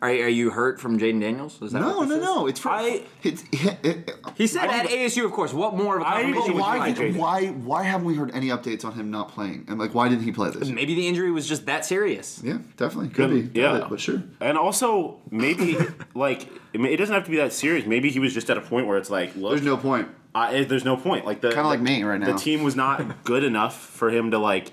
Are, 0.03 0.09
are 0.11 0.29
you 0.29 0.51
hurt 0.51 0.81
from 0.81 0.99
Jayden 0.99 1.21
Daniels? 1.21 1.61
Is 1.63 1.73
that 1.73 1.81
No, 1.81 2.03
no, 2.03 2.17
is? 2.17 2.23
no. 2.23 2.47
It's 2.47 2.61
for 2.61 2.71
I- 2.71 3.03
it's, 3.23 3.43
it, 3.53 3.79
it, 3.83 4.11
He 4.37 4.47
said 4.47 4.69
I 4.69 4.79
at 4.81 4.87
ASU, 4.87 5.25
of 5.25 5.33
course. 5.33 5.53
What 5.53 5.75
more 5.77 5.97
of 5.97 6.03
a 6.03 6.07
I 6.09 6.23
confirmation 6.23 6.35
don't 6.35 6.45
would 6.47 6.55
you 6.57 6.61
why, 6.61 6.79
like? 6.79 6.97
did, 6.97 7.17
why 7.17 7.47
why 7.49 7.83
haven't 7.85 8.07
we 8.07 8.15
heard 8.15 8.31
any 8.35 8.49
updates 8.49 8.85
on 8.85 8.93
him 8.93 9.11
not 9.11 9.29
playing? 9.31 9.65
And 9.69 9.79
like 9.79 9.95
why 9.95 10.09
didn't 10.09 10.25
he 10.25 10.33
play 10.33 10.51
this? 10.51 10.69
Maybe 10.69 10.95
the 10.95 11.07
injury 11.09 11.31
was 11.31 11.49
just 11.49 11.67
that 11.67 11.85
serious. 11.85 12.41
Yeah, 12.45 12.59
definitely 12.77 13.11
could 13.11 13.31
be. 13.31 13.61
yeah. 13.61 13.73
Doubt 13.73 13.83
it, 13.83 13.89
but 13.91 14.01
sure. 14.01 14.23
And 14.41 14.59
also, 14.59 15.21
maybe 15.31 15.77
like 16.15 16.49
it 16.73 16.97
doesn't 16.97 17.15
have 17.15 17.25
to 17.25 17.31
be 17.31 17.37
that 17.39 17.53
serious. 17.53 17.87
Maybe 17.87 18.11
he 18.11 18.19
was 18.19 18.35
just 18.35 18.51
at 18.51 18.59
a 18.59 18.63
point 18.63 18.87
where 18.87 18.99
it's 18.99 19.11
like, 19.11 19.35
look, 19.37 19.51
There's 19.53 19.63
no 19.63 19.77
point. 19.77 20.09
I, 20.35 20.55
eh, 20.57 20.65
there's 20.65 20.85
no 20.85 20.97
point. 20.97 21.25
Like 21.25 21.41
the 21.41 21.51
Kinda 21.51 21.69
like 21.69 21.81
me 21.81 22.03
right 22.03 22.19
now. 22.19 22.33
The 22.33 22.39
team 22.39 22.65
was 22.65 22.75
not 22.75 23.25
good 23.25 23.45
enough 23.45 23.79
for 23.79 24.11
him 24.11 24.33
to 24.33 24.39
like, 24.39 24.73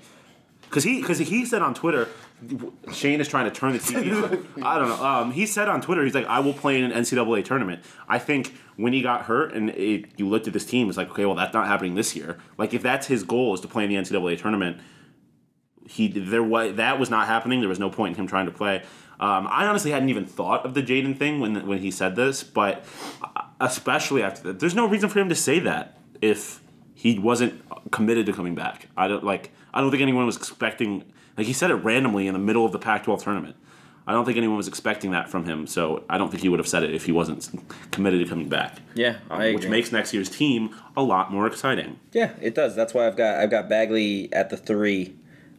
because 0.62 0.82
he 0.82 1.00
because 1.00 1.18
he 1.18 1.44
said 1.44 1.62
on 1.62 1.72
Twitter, 1.74 2.08
Shane 2.92 3.20
is 3.20 3.28
trying 3.28 3.44
to 3.44 3.50
turn 3.50 3.72
the 3.72 3.78
TV. 3.78 4.62
I 4.62 4.78
don't 4.78 4.88
know. 4.88 5.04
Um, 5.04 5.32
he 5.32 5.46
said 5.46 5.68
on 5.68 5.80
Twitter, 5.80 6.04
he's 6.04 6.14
like, 6.14 6.26
I 6.26 6.40
will 6.40 6.52
play 6.52 6.78
in 6.78 6.90
an 6.90 7.02
NCAA 7.02 7.44
tournament. 7.44 7.84
I 8.08 8.18
think 8.18 8.54
when 8.76 8.92
he 8.92 9.02
got 9.02 9.22
hurt 9.22 9.52
and 9.52 9.70
it, 9.70 10.06
you 10.16 10.28
looked 10.28 10.46
at 10.46 10.52
this 10.52 10.64
team, 10.64 10.88
it's 10.88 10.96
like, 10.96 11.10
okay, 11.10 11.24
well 11.24 11.34
that's 11.34 11.54
not 11.54 11.66
happening 11.66 11.94
this 11.94 12.16
year. 12.16 12.38
Like 12.58 12.74
if 12.74 12.82
that's 12.82 13.06
his 13.06 13.22
goal 13.22 13.54
is 13.54 13.60
to 13.60 13.68
play 13.68 13.84
in 13.84 13.90
the 13.90 13.96
NCAA 13.96 14.38
tournament, 14.38 14.78
he 15.88 16.08
there 16.08 16.42
was 16.42 16.76
that 16.76 16.98
was 16.98 17.10
not 17.10 17.26
happening. 17.26 17.60
There 17.60 17.68
was 17.68 17.80
no 17.80 17.90
point 17.90 18.16
in 18.16 18.22
him 18.22 18.26
trying 18.26 18.46
to 18.46 18.52
play. 18.52 18.82
Um, 19.20 19.46
I 19.50 19.66
honestly 19.66 19.90
hadn't 19.90 20.08
even 20.08 20.26
thought 20.26 20.64
of 20.64 20.74
the 20.74 20.82
Jayden 20.82 21.18
thing 21.18 21.40
when 21.40 21.66
when 21.66 21.78
he 21.78 21.90
said 21.90 22.16
this, 22.16 22.42
but 22.42 22.84
uh, 23.22 23.42
especially 23.60 24.22
after 24.22 24.42
that, 24.44 24.60
there's 24.60 24.74
no 24.74 24.86
reason 24.86 25.08
for 25.08 25.18
him 25.18 25.28
to 25.28 25.34
say 25.34 25.58
that 25.60 25.98
if 26.20 26.61
he 26.94 27.18
wasn't 27.18 27.62
committed 27.90 28.26
to 28.26 28.32
coming 28.32 28.54
back. 28.54 28.88
I 28.96 29.08
don't 29.08 29.24
like. 29.24 29.50
I 29.74 29.80
don't 29.80 29.90
think 29.90 30.02
anyone 30.02 30.26
was 30.26 30.36
expecting. 30.36 31.04
Like 31.36 31.46
he 31.46 31.52
said 31.52 31.70
it 31.70 31.76
randomly 31.76 32.26
in 32.26 32.34
the 32.34 32.38
middle 32.38 32.64
of 32.66 32.72
the 32.72 32.78
Pac-12 32.78 33.22
tournament. 33.22 33.56
I 34.06 34.12
don't 34.12 34.24
think 34.24 34.36
anyone 34.36 34.56
was 34.56 34.66
expecting 34.68 35.12
that 35.12 35.28
from 35.30 35.44
him. 35.44 35.66
So 35.66 36.02
I 36.10 36.18
don't 36.18 36.28
think 36.28 36.42
he 36.42 36.48
would 36.48 36.58
have 36.58 36.66
said 36.68 36.82
it 36.82 36.92
if 36.92 37.04
he 37.06 37.12
wasn't 37.12 37.48
committed 37.92 38.20
to 38.22 38.28
coming 38.28 38.48
back. 38.48 38.78
Yeah, 38.94 39.18
I 39.30 39.52
Which 39.52 39.58
agree. 39.64 39.70
makes 39.70 39.92
next 39.92 40.12
year's 40.12 40.28
team 40.28 40.74
a 40.96 41.02
lot 41.02 41.32
more 41.32 41.46
exciting. 41.46 42.00
Yeah, 42.12 42.32
it 42.40 42.54
does. 42.54 42.74
That's 42.74 42.92
why 42.94 43.06
I've 43.06 43.16
got 43.16 43.38
I've 43.38 43.50
got 43.50 43.68
Bagley 43.68 44.32
at 44.32 44.50
the 44.50 44.56
three 44.56 45.14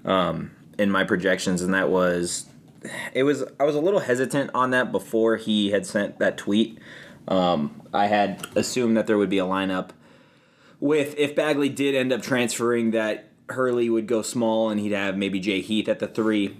um, 0.05 0.51
in 0.77 0.91
my 0.91 1.03
projections, 1.05 1.61
and 1.61 1.73
that 1.73 1.89
was 1.89 2.45
it 3.13 3.23
was 3.23 3.43
I 3.59 3.63
was 3.63 3.75
a 3.75 3.81
little 3.81 4.01
hesitant 4.01 4.51
on 4.53 4.71
that 4.71 4.91
before 4.91 5.37
he 5.37 5.71
had 5.71 5.85
sent 5.85 6.19
that 6.19 6.37
tweet. 6.37 6.77
Um, 7.29 7.81
I 7.93 8.07
had 8.07 8.45
assumed 8.57 8.97
that 8.97 9.07
there 9.07 9.17
would 9.17 9.29
be 9.29 9.37
a 9.39 9.45
lineup 9.45 9.91
with 10.83 11.17
if 11.17 11.33
Bagley 11.33 11.69
did 11.69 11.95
end 11.95 12.11
up 12.11 12.21
transferring 12.21 12.91
that 12.91 13.29
Hurley 13.47 13.89
would 13.89 14.05
go 14.05 14.21
small 14.21 14.69
and 14.69 14.81
he'd 14.81 14.91
have 14.91 15.15
maybe 15.15 15.39
Jay 15.39 15.61
Heath 15.61 15.87
at 15.87 15.99
the 15.99 16.07
three. 16.09 16.57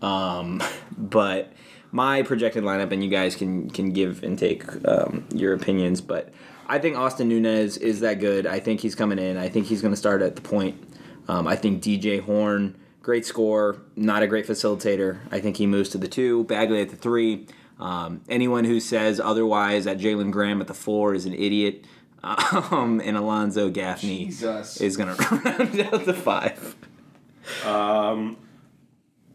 Um, 0.00 0.62
but 0.96 1.52
my 1.92 2.22
projected 2.22 2.64
lineup, 2.64 2.90
and 2.90 3.04
you 3.04 3.10
guys 3.10 3.36
can 3.36 3.68
can 3.68 3.92
give 3.92 4.22
and 4.22 4.38
take 4.38 4.64
um, 4.88 5.26
your 5.34 5.52
opinions, 5.52 6.00
but 6.00 6.32
I 6.66 6.78
think 6.78 6.96
Austin 6.96 7.28
Nunez 7.28 7.76
is 7.76 8.00
that 8.00 8.18
good. 8.18 8.46
I 8.46 8.60
think 8.60 8.80
he's 8.80 8.94
coming 8.94 9.18
in. 9.18 9.36
I 9.36 9.50
think 9.50 9.66
he's 9.66 9.82
going 9.82 9.92
to 9.92 9.96
start 9.96 10.22
at 10.22 10.36
the 10.36 10.42
point. 10.42 10.82
Um, 11.28 11.46
I 11.46 11.54
think 11.54 11.82
DJ 11.82 12.20
Horne, 12.20 12.76
great 13.02 13.26
scorer, 13.26 13.82
not 13.94 14.22
a 14.22 14.26
great 14.26 14.46
facilitator. 14.46 15.18
I 15.30 15.38
think 15.38 15.58
he 15.58 15.66
moves 15.66 15.90
to 15.90 15.98
the 15.98 16.08
two. 16.08 16.44
Bagley 16.44 16.80
at 16.80 16.88
the 16.88 16.96
three. 16.96 17.46
Um, 17.78 18.22
anyone 18.30 18.64
who 18.64 18.80
says 18.80 19.20
otherwise 19.20 19.84
that 19.84 19.98
Jalen 19.98 20.30
Graham 20.30 20.62
at 20.62 20.66
the 20.66 20.74
four 20.74 21.14
is 21.14 21.26
an 21.26 21.34
idiot. 21.34 21.84
Um, 22.26 23.00
and 23.04 23.16
Alonzo 23.16 23.70
Gaffney 23.70 24.26
Jesus. 24.26 24.80
is 24.80 24.96
going 24.96 25.14
to 25.16 25.22
round 25.22 25.80
out 25.80 26.04
the 26.04 26.14
five. 26.14 26.74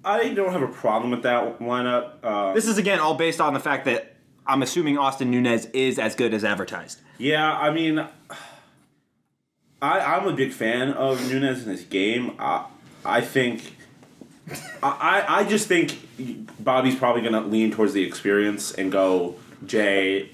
I 0.04 0.34
don't 0.34 0.52
have 0.52 0.62
a 0.64 0.68
problem 0.68 1.12
with 1.12 1.24
that 1.24 1.60
lineup. 1.60 2.14
Uh, 2.24 2.54
This 2.54 2.68
is 2.68 2.78
again 2.78 3.00
all 3.00 3.16
based 3.16 3.40
on 3.40 3.54
the 3.54 3.60
fact 3.60 3.86
that 3.86 4.16
I'm 4.48 4.62
assuming 4.64 4.98
Austin 4.98 5.30
Nunez 5.32 5.66
is 5.68 6.00
as 6.00 6.16
good 6.16 6.34
as 6.34 6.44
advertised. 6.44 7.00
Yeah, 7.18 7.52
I 7.56 7.72
mean, 7.72 8.00
I 9.82 10.00
I'm 10.00 10.28
a 10.28 10.34
big 10.34 10.52
fan 10.52 10.92
of 10.94 11.22
Nunez 11.32 11.64
in 11.64 11.70
his 11.72 11.84
game. 11.84 12.36
I 12.40 12.66
I 13.06 13.22
think. 13.22 13.78
I, 14.84 15.24
I 15.28 15.40
I 15.40 15.44
just 15.46 15.68
think 15.68 15.98
Bobby's 16.60 16.96
probably 16.96 17.22
going 17.22 17.34
to 17.34 17.42
lean 17.48 17.72
towards 17.72 17.94
the 17.94 18.04
experience 18.04 18.74
and 18.74 18.92
go 18.92 19.36
Jay, 19.66 20.32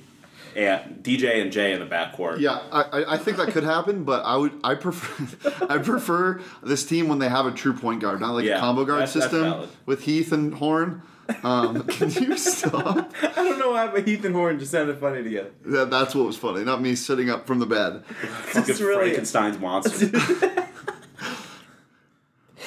and 0.57 1.03
DJ 1.03 1.41
and 1.41 1.51
Jay 1.51 1.71
in 1.73 1.79
the 1.79 1.85
backcourt. 1.85 2.39
Yeah, 2.39 2.59
I, 2.71 2.81
I- 2.81 3.13
I 3.13 3.17
think 3.17 3.37
that 3.37 3.49
could 3.49 3.63
happen, 3.63 4.03
but 4.03 4.23
I 4.25 4.35
would 4.35 4.53
I 4.63 4.73
prefer 4.75 5.65
I 5.69 5.77
prefer 5.77 6.41
this 6.63 6.83
team 6.85 7.07
when 7.07 7.19
they 7.19 7.29
have 7.29 7.45
a 7.45 7.51
true 7.51 7.73
point 7.73 8.01
guard, 8.01 8.19
not 8.19 8.31
like 8.33 8.45
Yeah, 8.45 8.57
a 8.57 8.59
combo 8.59 8.83
guard 8.83 9.01
that's- 9.01 9.13
that's 9.13 9.25
system 9.27 9.43
valid. 9.43 9.69
with 9.85 10.01
Heath 10.03 10.31
and 10.31 10.53
Horne. 10.55 11.03
Um, 11.43 11.83
can 11.87 12.09
you 12.09 12.37
stop? 12.37 13.11
I 13.21 13.33
don't 13.35 13.59
know 13.59 13.71
why, 13.71 13.87
but 13.87 14.07
Heath 14.07 14.23
and 14.25 14.33
Horne 14.33 14.59
just 14.59 14.71
sounded 14.71 14.97
funny 14.97 15.23
together. 15.23 15.51
That, 15.65 15.89
that's 15.91 16.15
what 16.15 16.25
was 16.25 16.37
funny, 16.37 16.63
not 16.63 16.81
me 16.81 16.95
sitting 16.95 17.29
up 17.29 17.45
from 17.45 17.59
the 17.59 17.65
bed. 17.65 18.03
Fucking 18.05 18.69
It's 18.71 18.79
really- 18.81 18.95
Frankenstein's 19.11 19.59
monster. 19.59 20.09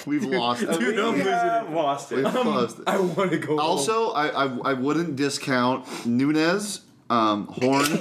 We've 0.06 0.24
lost 0.24 0.62
it. 0.62 0.78
Dude, 0.78 0.98
I'm 0.98 1.14
We 1.14 1.20
have 1.20 1.70
lost 1.70 2.10
We've 2.10 2.24
it. 2.24 2.32
lost 2.34 2.78
it. 2.78 2.84
I 2.86 2.98
want 2.98 3.32
to 3.32 3.38
go. 3.38 3.58
Also, 3.58 4.10
I, 4.12 4.28
I 4.28 4.58
I 4.70 4.72
wouldn't 4.72 5.16
discount 5.16 5.84
Nunez, 6.06 6.80
um, 7.10 7.46
Horne, 7.48 7.98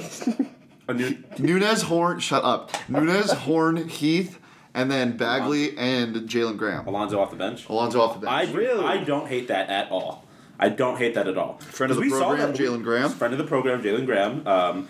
new, 0.96 1.18
Nunez, 1.38 1.82
Horne. 1.82 2.20
Shut 2.20 2.42
up. 2.44 2.70
Nunez, 2.88 3.30
Horne, 3.32 3.88
Heath, 3.88 4.38
and 4.72 4.90
then 4.90 5.16
Bagley 5.16 5.76
and 5.76 6.14
Jalen 6.28 6.56
Graham. 6.56 6.86
Alonzo 6.86 7.20
off 7.20 7.30
the 7.30 7.36
bench. 7.36 7.68
Alonzo 7.68 8.00
off 8.00 8.14
the 8.20 8.26
bench. 8.26 8.48
I. 8.48 8.52
Really? 8.52 8.84
I 8.84 9.04
don't 9.04 9.26
hate 9.28 9.48
that 9.48 9.68
at 9.68 9.90
all. 9.90 10.24
I 10.58 10.68
don't 10.68 10.96
hate 10.98 11.14
that 11.14 11.26
at 11.26 11.36
all. 11.38 11.58
Friend 11.58 11.90
of 11.90 11.96
the 11.96 12.02
'Cause 12.02 12.12
we 12.12 12.18
saw 12.18 12.28
program, 12.28 12.52
Jalen 12.54 12.82
Graham. 12.82 13.10
Friend 13.10 13.32
of 13.34 13.38
the 13.38 13.44
program, 13.46 13.82
Jalen 13.82 14.06
Graham. 14.06 14.46
Um, 14.46 14.88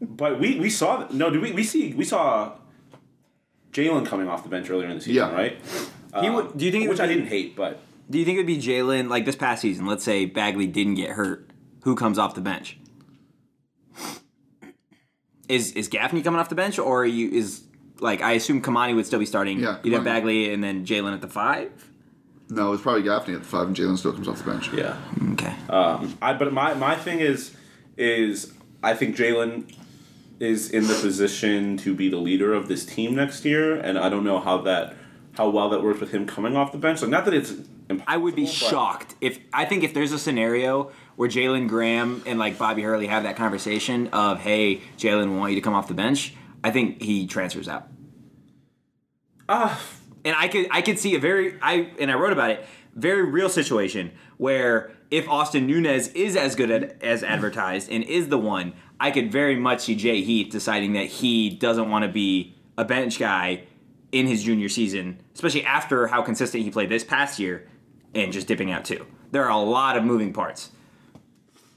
but 0.00 0.40
we 0.40 0.58
we 0.58 0.70
saw 0.70 1.06
no. 1.12 1.30
Do 1.30 1.40
we 1.40 1.52
we 1.52 1.62
see 1.64 1.92
we 1.94 2.04
saw 2.04 2.52
Jalen 3.72 4.06
coming 4.06 4.28
off 4.28 4.42
the 4.42 4.48
bench 4.48 4.70
earlier 4.70 4.88
in 4.88 4.96
the 4.96 5.00
season, 5.00 5.14
Yeah. 5.14 5.32
right? 5.34 5.58
He 6.20 6.28
would- 6.30 6.56
do 6.58 6.64
you 6.66 6.70
think 6.72 6.84
it 6.84 6.88
which 6.90 6.98
would 6.98 7.04
I 7.04 7.08
be- 7.08 7.14
didn't 7.14 7.28
hate, 7.30 7.56
but 7.56 7.80
Do 8.10 8.18
you 8.18 8.24
think 8.26 8.36
it 8.36 8.40
would 8.40 8.46
be 8.46 8.58
Jalen 8.58 9.08
like 9.08 9.24
this 9.24 9.36
past 9.36 9.62
season? 9.62 9.86
Let's 9.86 10.04
say 10.04 10.26
Bagley 10.26 10.66
didn't 10.66 10.94
get 10.96 11.10
hurt. 11.10 11.48
Who 11.84 11.94
comes 11.96 12.18
off 12.18 12.34
the 12.34 12.40
bench? 12.42 12.76
Is 15.52 15.72
is 15.72 15.88
Gaffney 15.88 16.22
coming 16.22 16.40
off 16.40 16.48
the 16.48 16.54
bench, 16.54 16.78
or 16.78 17.02
are 17.02 17.06
you 17.06 17.28
is 17.30 17.62
like 18.00 18.22
I 18.22 18.32
assume 18.32 18.62
Kimani 18.62 18.94
would 18.94 19.06
still 19.06 19.18
be 19.18 19.26
starting? 19.26 19.60
Yeah, 19.60 19.78
you'd 19.82 19.92
have 19.92 20.02
Kimani. 20.02 20.04
Bagley 20.04 20.52
and 20.54 20.64
then 20.64 20.86
Jalen 20.86 21.12
at 21.12 21.20
the 21.20 21.28
five. 21.28 21.70
No, 22.48 22.72
it's 22.72 22.82
probably 22.82 23.02
Gaffney 23.02 23.34
at 23.34 23.42
the 23.42 23.48
five, 23.48 23.66
and 23.66 23.76
Jalen 23.76 23.98
still 23.98 24.12
comes 24.12 24.28
off 24.28 24.38
the 24.38 24.50
bench. 24.50 24.72
yeah. 24.72 24.96
Okay. 25.32 25.54
Um, 25.68 26.16
I 26.22 26.32
but 26.32 26.52
my 26.52 26.74
my 26.74 26.96
thing 26.96 27.20
is 27.20 27.54
is 27.96 28.52
I 28.82 28.94
think 28.94 29.14
Jalen 29.16 29.74
is 30.40 30.70
in 30.70 30.86
the 30.86 30.94
position 30.94 31.76
to 31.78 31.94
be 31.94 32.08
the 32.08 32.16
leader 32.16 32.52
of 32.54 32.66
this 32.68 32.84
team 32.86 33.14
next 33.14 33.44
year, 33.44 33.76
and 33.76 33.98
I 33.98 34.08
don't 34.08 34.24
know 34.24 34.40
how 34.40 34.58
that 34.62 34.96
how 35.36 35.48
well 35.50 35.68
that 35.70 35.82
works 35.82 36.00
with 36.00 36.12
him 36.12 36.26
coming 36.26 36.56
off 36.56 36.72
the 36.72 36.78
bench. 36.78 37.02
Like 37.02 37.10
not 37.10 37.24
that 37.26 37.34
it's 37.34 37.52
I 38.06 38.16
would 38.16 38.34
be 38.34 38.46
shocked 38.46 39.14
if 39.20 39.38
I 39.52 39.64
think 39.64 39.84
if 39.84 39.92
there's 39.94 40.12
a 40.12 40.18
scenario 40.18 40.92
where 41.16 41.28
Jalen 41.28 41.68
Graham 41.68 42.22
and 42.26 42.38
like 42.38 42.58
Bobby 42.58 42.82
Hurley 42.82 43.06
have 43.08 43.24
that 43.24 43.36
conversation 43.36 44.08
of 44.08 44.40
hey 44.40 44.80
Jalen 44.98 45.30
we 45.32 45.36
want 45.38 45.52
you 45.52 45.56
to 45.56 45.62
come 45.62 45.74
off 45.74 45.88
the 45.88 45.94
bench, 45.94 46.34
I 46.64 46.70
think 46.70 47.02
he 47.02 47.26
transfers 47.26 47.68
out. 47.68 47.88
Ah, 49.48 49.80
And 50.24 50.36
I 50.36 50.48
could 50.48 50.68
I 50.70 50.82
could 50.82 50.98
see 50.98 51.14
a 51.14 51.18
very 51.18 51.58
I 51.60 51.90
and 51.98 52.10
I 52.10 52.14
wrote 52.14 52.32
about 52.32 52.50
it 52.50 52.66
very 52.94 53.22
real 53.22 53.48
situation 53.48 54.12
where 54.36 54.92
if 55.10 55.28
Austin 55.28 55.66
Nunez 55.66 56.08
is 56.08 56.36
as 56.36 56.54
good 56.54 56.70
at, 56.70 57.02
as 57.02 57.22
advertised 57.22 57.90
and 57.90 58.04
is 58.04 58.28
the 58.28 58.38
one, 58.38 58.74
I 59.00 59.10
could 59.10 59.32
very 59.32 59.56
much 59.56 59.82
see 59.82 59.94
Jay 59.94 60.22
Heath 60.22 60.50
deciding 60.50 60.92
that 60.94 61.06
he 61.06 61.50
doesn't 61.50 61.90
want 61.90 62.04
to 62.04 62.10
be 62.10 62.54
a 62.78 62.84
bench 62.84 63.18
guy 63.18 63.64
in 64.10 64.26
his 64.26 64.42
junior 64.42 64.68
season, 64.68 65.18
especially 65.34 65.64
after 65.64 66.06
how 66.06 66.22
consistent 66.22 66.64
he 66.64 66.70
played 66.70 66.88
this 66.88 67.04
past 67.04 67.38
year, 67.38 67.66
and 68.14 68.32
just 68.32 68.46
dipping 68.46 68.70
out 68.70 68.84
too. 68.84 69.06
There 69.30 69.44
are 69.44 69.50
a 69.50 69.58
lot 69.62 69.96
of 69.96 70.04
moving 70.04 70.32
parts. 70.32 70.70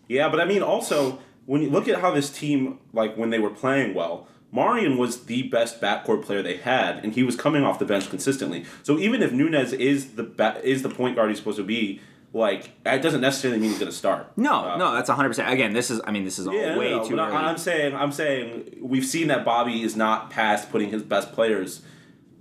Yeah, 0.08 0.30
but 0.30 0.40
I 0.40 0.46
mean, 0.46 0.62
also 0.62 1.20
when 1.46 1.62
you 1.62 1.70
look 1.70 1.88
at 1.88 2.02
how 2.02 2.12
this 2.12 2.30
team, 2.30 2.80
like 2.94 3.16
when 3.18 3.30
they 3.30 3.40
were 3.40 3.50
playing 3.50 3.94
well, 3.94 4.28
Marreon 4.54 4.98
was 4.98 5.26
the 5.26 5.44
best 5.44 5.82
backcourt 5.82 6.24
player 6.24 6.42
they 6.42 6.58
had, 6.58 7.04
and 7.04 7.14
he 7.14 7.24
was 7.24 7.36
coming 7.36 7.64
off 7.64 7.78
the 7.80 7.86
bench 7.86 8.10
consistently. 8.10 8.66
So 8.84 8.98
even 8.98 9.22
if 9.22 9.32
Nunez 9.32 9.74
is 9.74 10.14
the 10.16 10.24
ba- 10.24 10.62
is 10.64 10.82
the 10.82 10.90
point 10.90 11.16
guard 11.16 11.30
he's 11.30 11.40
supposed 11.40 11.58
to 11.58 11.64
be, 11.64 12.00
like 12.32 12.70
it 12.86 13.02
doesn't 13.02 13.22
necessarily 13.22 13.60
mean 13.60 13.72
he's 13.72 13.80
going 13.80 13.92
to 13.92 13.98
start. 13.98 14.32
No, 14.38 14.54
Uh, 14.54 14.78
no, 14.78 14.94
that's 14.94 15.10
100%. 15.10 15.52
Again, 15.52 15.74
this 15.74 15.90
is 15.92 16.00
I 16.06 16.12
mean 16.12 16.24
this 16.26 16.40
is 16.40 16.48
all 16.48 16.54
Yeah, 16.54 16.78
way 16.78 16.92
no, 16.92 17.06
too 17.08 17.18
early. 17.20 17.34
I'm 17.36 17.58
saying, 17.58 17.96
I'm 17.96 18.12
saying, 18.12 18.78
we've 18.82 19.06
seen 19.06 19.28
that 19.28 19.44
Bobby 19.44 19.82
is 19.82 19.96
not 19.96 20.30
past 20.30 20.70
putting 20.72 20.90
his 20.90 21.04
best 21.04 21.32
players 21.34 21.82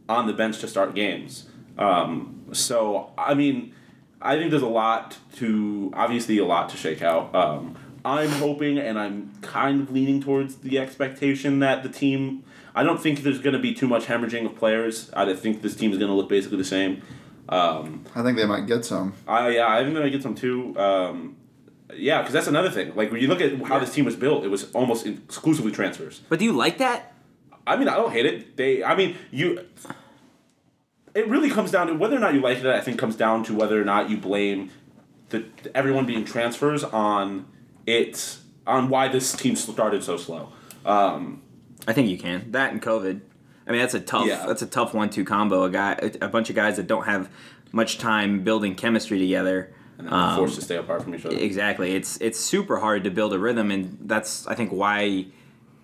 on 0.09 0.27
the 0.27 0.33
bench 0.33 0.59
to 0.61 0.69
start 0.69 0.95
games. 0.95 1.47
Um, 1.79 2.45
so 2.53 3.13
I 3.19 3.35
mean, 3.35 3.75
I 4.25 4.39
think 4.39 4.51
there's 4.51 4.63
a 4.63 4.67
lot 4.67 5.19
to 5.37 5.93
obviously 5.95 6.39
a 6.39 6.45
lot 6.45 6.71
to 6.71 6.77
shake 6.77 7.03
out. 7.03 7.35
Um, 7.35 7.77
I'm 8.05 8.31
hoping 8.31 8.79
and 8.79 8.99
I'm 8.99 9.33
kind 9.41 9.83
of 9.83 9.93
leaning 9.93 10.23
towards 10.23 10.57
the 10.57 10.79
expectation 10.79 11.61
that 11.61 11.83
the 11.83 11.89
team. 11.89 12.43
I 12.75 12.83
don't 12.83 13.01
think 13.01 13.23
there's 13.23 13.39
going 13.39 13.53
to 13.53 13.61
be 13.61 13.73
too 13.73 13.87
much 13.87 14.07
hemorrhaging 14.07 14.47
of 14.47 14.57
players. 14.57 15.11
I 15.13 15.33
think 15.35 15.63
this 15.63 15.77
team 15.77 15.93
is 15.93 15.99
going 15.99 16.11
to 16.11 16.15
look 16.15 16.29
basically 16.29 16.59
the 16.59 16.65
same. 16.65 17.03
Um, 17.49 18.05
I 18.15 18.23
think 18.23 18.37
they 18.37 18.47
might 18.47 18.67
get 18.67 18.85
some. 18.85 19.15
I 19.29 19.51
yeah, 19.51 19.69
I 19.69 19.83
think 19.83 19.93
they're 19.95 20.03
gonna 20.03 20.11
get 20.11 20.23
some 20.23 20.35
too. 20.35 20.79
Um, 20.79 21.37
yeah, 21.95 22.23
because 22.23 22.33
that's 22.33 22.47
another 22.47 22.71
thing. 22.71 22.95
Like 22.95 23.13
when 23.13 23.21
you 23.21 23.29
look 23.29 23.41
at 23.41 23.61
how 23.63 23.79
this 23.79 23.93
team 23.93 24.07
was 24.07 24.17
built, 24.17 24.45
it 24.45 24.49
was 24.49 24.71
almost 24.73 25.07
exclusively 25.07 25.71
transfers. 25.71 26.23
but 26.29 26.39
do 26.39 26.45
you 26.45 26.53
like 26.53 26.79
that? 26.79 27.13
I 27.67 27.77
mean, 27.77 27.89
I 27.89 27.97
don't 27.97 28.13
hate 28.13 28.27
it. 28.27 28.57
They, 28.57 28.83
I 28.85 28.95
mean, 28.95 29.17
you. 29.31 29.67
It 31.15 31.29
really 31.29 31.51
comes 31.51 31.71
down 31.71 31.87
to 31.87 31.95
whether 31.95 32.17
or 32.17 32.21
not 32.21 32.35
you 32.35 32.41
like 32.41 32.59
it. 32.59 32.67
I 32.67 32.81
think 32.81 32.99
comes 32.99 33.17
down 33.17 33.45
to 33.45 33.55
whether 33.55 33.81
or 33.81 33.85
not 33.85 34.11
you 34.11 34.17
blame 34.17 34.71
the 35.29 35.45
everyone 35.75 36.07
being 36.07 36.25
transfers 36.25 36.83
on 36.85 37.47
it 37.87 38.39
on 38.67 38.89
why 38.89 39.09
this 39.09 39.33
team 39.33 39.57
started 39.57 40.03
so 40.03 40.17
slow. 40.17 40.53
Um, 40.85 41.43
I 41.87 41.93
think 41.93 42.09
you 42.09 42.19
can. 42.19 42.51
That 42.53 42.73
and 42.73 42.83
COVID. 42.83 43.21
I 43.67 43.71
mean, 43.71 43.81
that's 43.81 43.95
a 43.95 44.01
tough. 44.01 44.27
Yeah. 44.27 44.45
That's 44.47 44.63
a 44.63 44.67
tough 44.67 44.93
one-two 44.93 45.25
combo. 45.25 45.65
A 45.65 45.71
guy, 45.71 45.99
a, 46.03 46.27
a 46.27 46.29
bunch 46.29 46.51
of 46.51 46.57
guys 46.57 46.77
that 46.77 46.87
don't 46.87 47.05
have 47.05 47.31
much 47.73 47.99
time 47.99 48.43
building 48.45 48.75
chemistry 48.75 49.19
together. 49.19 49.73
and 49.99 50.09
Um, 50.11 50.37
forced 50.37 50.57
to 50.57 50.63
stay 50.63 50.77
apart 50.77 51.03
from 51.03 51.15
each 51.15 51.25
other. 51.25 51.37
Exactly. 51.37 51.95
It's 51.95 52.17
it's 52.21 52.39
super 52.39 52.79
hard 52.79 53.05
to 53.05 53.11
build 53.11 53.33
a 53.33 53.39
rhythm, 53.39 53.71
and 53.71 53.99
that's 54.03 54.47
I 54.47 54.55
think 54.55 54.71
why 54.73 55.27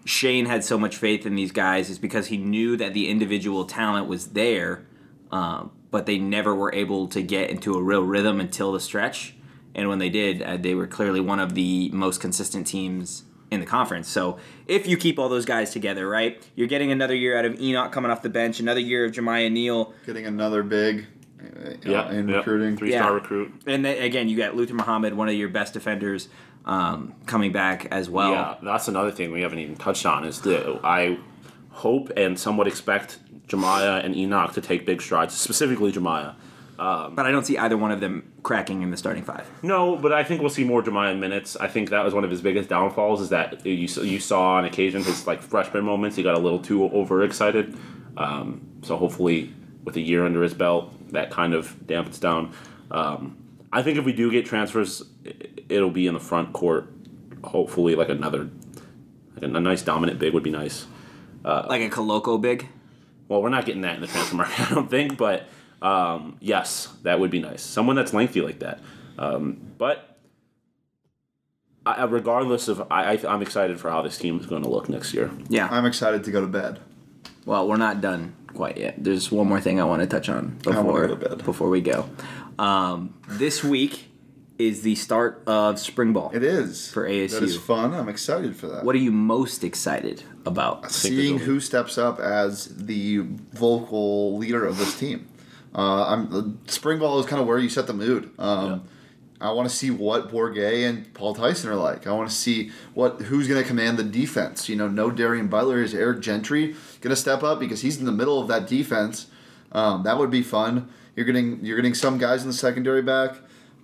Shane 0.04 0.46
had 0.46 0.64
so 0.64 0.76
much 0.78 0.96
faith 0.96 1.24
in 1.24 1.34
these 1.36 1.52
guys 1.52 1.88
is 1.88 1.98
because 1.98 2.26
he 2.28 2.36
knew 2.36 2.76
that 2.76 2.94
the 2.94 3.08
individual 3.08 3.64
talent 3.64 4.08
was 4.08 4.28
there, 4.28 4.84
um, 5.32 5.70
but 5.90 6.06
they 6.06 6.18
never 6.18 6.54
were 6.54 6.72
able 6.74 7.08
to 7.08 7.22
get 7.22 7.50
into 7.50 7.74
a 7.74 7.82
real 7.82 8.02
rhythm 8.02 8.40
until 8.40 8.72
the 8.72 8.80
stretch. 8.80 9.34
And 9.74 9.88
when 9.88 9.98
they 9.98 10.08
did, 10.10 10.42
uh, 10.42 10.56
they 10.56 10.74
were 10.74 10.86
clearly 10.86 11.20
one 11.20 11.38
of 11.40 11.54
the 11.54 11.90
most 11.92 12.20
consistent 12.20 12.66
teams 12.66 13.24
in 13.50 13.60
the 13.60 13.66
conference. 13.66 14.08
So 14.08 14.38
if 14.66 14.86
you 14.86 14.96
keep 14.96 15.18
all 15.18 15.28
those 15.28 15.44
guys 15.44 15.72
together, 15.72 16.08
right, 16.08 16.40
you're 16.54 16.68
getting 16.68 16.90
another 16.92 17.14
year 17.14 17.36
out 17.38 17.44
of 17.44 17.60
Enoch 17.60 17.90
coming 17.92 18.10
off 18.10 18.22
the 18.22 18.28
bench, 18.28 18.60
another 18.60 18.80
year 18.80 19.04
of 19.04 19.12
Jamiya 19.12 19.50
Neal. 19.50 19.92
Getting 20.06 20.26
another 20.26 20.62
big. 20.62 21.06
uh, 21.42 21.70
Yeah, 21.82 22.10
in 22.12 22.28
yep. 22.28 22.38
recruiting. 22.38 22.76
Three 22.76 22.90
Yeah. 22.92 22.98
star 23.02 23.14
recruit. 23.14 23.52
And 23.66 23.82
then, 23.84 24.02
again, 24.02 24.28
you 24.28 24.36
got 24.36 24.54
Luther 24.56 24.74
Muhammad, 24.74 25.14
one 25.14 25.26
of 25.28 25.34
your 25.34 25.48
best 25.48 25.72
defenders, 25.72 26.28
um, 26.66 27.14
coming 27.26 27.50
back 27.50 27.86
as 27.90 28.10
well. 28.10 28.32
Yeah, 28.32 28.54
that's 28.62 28.88
another 28.88 29.10
thing 29.10 29.32
we 29.32 29.40
haven't 29.40 29.58
even 29.58 29.76
touched 29.76 30.04
on 30.04 30.24
is 30.24 30.42
that 30.42 30.80
I 30.84 31.16
hope 31.70 32.10
and 32.16 32.38
somewhat 32.38 32.66
expect 32.66 33.18
Jamiya 33.50 34.04
and 34.04 34.16
Enoch 34.16 34.52
to 34.54 34.60
take 34.60 34.86
big 34.86 35.02
strides, 35.02 35.34
specifically 35.34 35.92
Jamiya. 35.92 36.34
But 37.14 37.26
I 37.26 37.30
don't 37.30 37.44
see 37.44 37.58
either 37.58 37.76
one 37.76 37.90
of 37.90 38.00
them 38.00 38.32
cracking 38.42 38.82
in 38.82 38.90
the 38.90 38.96
starting 38.96 39.22
five. 39.22 39.46
No, 39.62 39.96
but 39.96 40.12
I 40.12 40.24
think 40.24 40.40
we'll 40.40 40.48
see 40.50 40.64
more 40.64 40.82
Jamiya 40.82 41.18
minutes. 41.18 41.56
I 41.56 41.68
think 41.68 41.90
that 41.90 42.02
was 42.04 42.14
one 42.14 42.24
of 42.24 42.30
his 42.30 42.40
biggest 42.40 42.70
downfalls 42.70 43.20
is 43.20 43.28
that 43.28 43.66
you 43.66 43.88
you 44.02 44.18
saw 44.18 44.52
on 44.54 44.64
occasion 44.64 45.04
his 45.04 45.26
like 45.26 45.42
freshman 45.42 45.84
moments 45.84 46.16
he 46.16 46.22
got 46.22 46.36
a 46.36 46.38
little 46.38 46.58
too 46.58 46.84
overexcited. 46.84 47.76
Um, 48.16 48.66
so 48.82 48.96
hopefully 48.96 49.52
with 49.84 49.96
a 49.96 50.00
year 50.00 50.24
under 50.24 50.42
his 50.42 50.54
belt 50.54 50.94
that 51.12 51.30
kind 51.30 51.54
of 51.54 51.74
dampens 51.86 52.20
down. 52.20 52.54
Um, 52.90 53.36
I 53.72 53.82
think 53.82 53.98
if 53.98 54.04
we 54.04 54.12
do 54.12 54.30
get 54.30 54.46
transfers, 54.46 55.02
it'll 55.68 55.90
be 55.90 56.06
in 56.06 56.14
the 56.14 56.20
front 56.20 56.52
court. 56.52 56.92
Hopefully, 57.44 57.94
like 57.94 58.08
another 58.08 58.50
like 59.34 59.42
a, 59.42 59.56
a 59.56 59.60
nice 59.60 59.82
dominant 59.82 60.18
big 60.18 60.34
would 60.34 60.42
be 60.42 60.50
nice. 60.50 60.86
like 61.68 61.82
a 61.82 61.88
Koloko 61.88 62.40
big. 62.40 62.68
Well, 63.30 63.40
we're 63.42 63.48
not 63.48 63.64
getting 63.64 63.82
that 63.82 63.94
in 63.94 64.00
the 64.00 64.08
transfer 64.08 64.34
market, 64.34 64.60
I 64.72 64.74
don't 64.74 64.90
think. 64.90 65.16
But 65.16 65.46
um, 65.80 66.36
yes, 66.40 66.88
that 67.04 67.20
would 67.20 67.30
be 67.30 67.38
nice. 67.38 67.62
Someone 67.62 67.94
that's 67.94 68.12
lengthy 68.12 68.40
like 68.40 68.58
that. 68.58 68.80
Um, 69.16 69.72
but 69.78 70.18
I, 71.86 72.04
regardless 72.04 72.66
of, 72.66 72.80
I, 72.90 73.12
I, 73.12 73.18
I'm 73.28 73.40
excited 73.40 73.78
for 73.78 73.88
how 73.88 74.02
this 74.02 74.18
team 74.18 74.40
is 74.40 74.46
going 74.46 74.64
to 74.64 74.68
look 74.68 74.88
next 74.88 75.14
year. 75.14 75.30
Yeah. 75.48 75.68
I'm 75.70 75.86
excited 75.86 76.24
to 76.24 76.32
go 76.32 76.40
to 76.40 76.48
bed. 76.48 76.80
Well, 77.46 77.68
we're 77.68 77.76
not 77.76 78.00
done 78.00 78.34
quite 78.48 78.76
yet. 78.76 78.96
There's 78.98 79.30
one 79.30 79.48
more 79.48 79.60
thing 79.60 79.80
I 79.80 79.84
want 79.84 80.02
to 80.02 80.08
touch 80.08 80.28
on 80.28 80.58
wanna 80.64 80.82
before 80.82 81.06
to 81.06 81.36
before 81.36 81.70
we 81.70 81.80
go. 81.80 82.10
Um, 82.58 83.14
this 83.28 83.62
week 83.62 84.09
is 84.60 84.82
the 84.82 84.94
start 84.94 85.42
of 85.46 85.78
spring 85.78 86.12
ball. 86.12 86.30
It 86.34 86.42
is 86.42 86.90
For 86.90 87.08
ASU. 87.08 87.30
That 87.30 87.42
is 87.42 87.56
fun. 87.56 87.94
I'm 87.94 88.08
excited 88.08 88.54
for 88.54 88.66
that. 88.66 88.84
What 88.84 88.94
are 88.94 88.98
you 88.98 89.10
most 89.10 89.64
excited 89.64 90.22
about? 90.44 90.90
seeing 90.90 91.38
who 91.38 91.60
steps 91.60 91.96
up 91.96 92.20
as 92.20 92.66
the 92.76 93.18
vocal 93.52 94.36
leader 94.36 94.66
of 94.66 94.76
this 94.78 94.98
team. 94.98 95.28
Uh, 95.74 96.04
I'm 96.06 96.34
uh, 96.34 96.70
spring 96.70 96.98
ball 96.98 97.18
is 97.20 97.26
kind 97.26 97.40
of 97.40 97.48
where 97.48 97.58
you 97.58 97.68
set 97.68 97.86
the 97.86 97.94
mood. 97.94 98.30
Um, 98.38 98.84
I 99.40 99.52
want 99.52 99.68
to 99.70 99.74
see 99.74 99.90
what 99.90 100.30
Bourguet 100.30 100.86
and 100.86 101.14
Paul 101.14 101.34
Tyson 101.34 101.70
are 101.70 101.76
like. 101.76 102.06
I 102.06 102.12
want 102.12 102.28
to 102.28 102.34
see 102.34 102.70
what 102.92 103.22
who's 103.22 103.48
going 103.48 103.62
to 103.62 103.66
command 103.66 103.98
the 103.98 104.04
defense. 104.04 104.68
You 104.68 104.76
know, 104.76 104.88
no 104.88 105.10
Darien 105.10 105.48
Butler 105.48 105.82
is 105.82 105.94
Eric 105.94 106.20
Gentry 106.20 106.74
going 107.00 107.10
to 107.10 107.16
step 107.16 107.42
up 107.42 107.58
because 107.58 107.80
he's 107.80 107.98
in 107.98 108.04
the 108.04 108.12
middle 108.12 108.40
of 108.40 108.48
that 108.48 108.66
defense. 108.66 109.28
Um, 109.72 110.02
that 110.02 110.18
would 110.18 110.30
be 110.30 110.42
fun. 110.42 110.90
You're 111.16 111.24
getting 111.24 111.64
you're 111.64 111.76
getting 111.76 111.94
some 111.94 112.18
guys 112.18 112.42
in 112.42 112.48
the 112.48 112.54
secondary 112.54 113.02
back, 113.02 113.36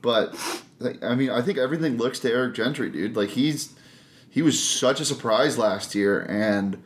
but 0.03 0.35
like, 0.79 1.03
I 1.03 1.15
mean, 1.15 1.31
I 1.31 1.43
think 1.43 1.59
everything 1.59 1.97
looks 1.97 2.19
to 2.21 2.31
Eric 2.31 2.55
Gentry, 2.55 2.91
dude. 2.91 3.17
Like 3.17 3.31
he's 3.31 3.75
he 4.29 4.43
was 4.43 4.63
such 4.63 5.01
a 5.01 5.05
surprise 5.05 5.57
last 5.57 5.95
year, 5.95 6.27
and 6.29 6.83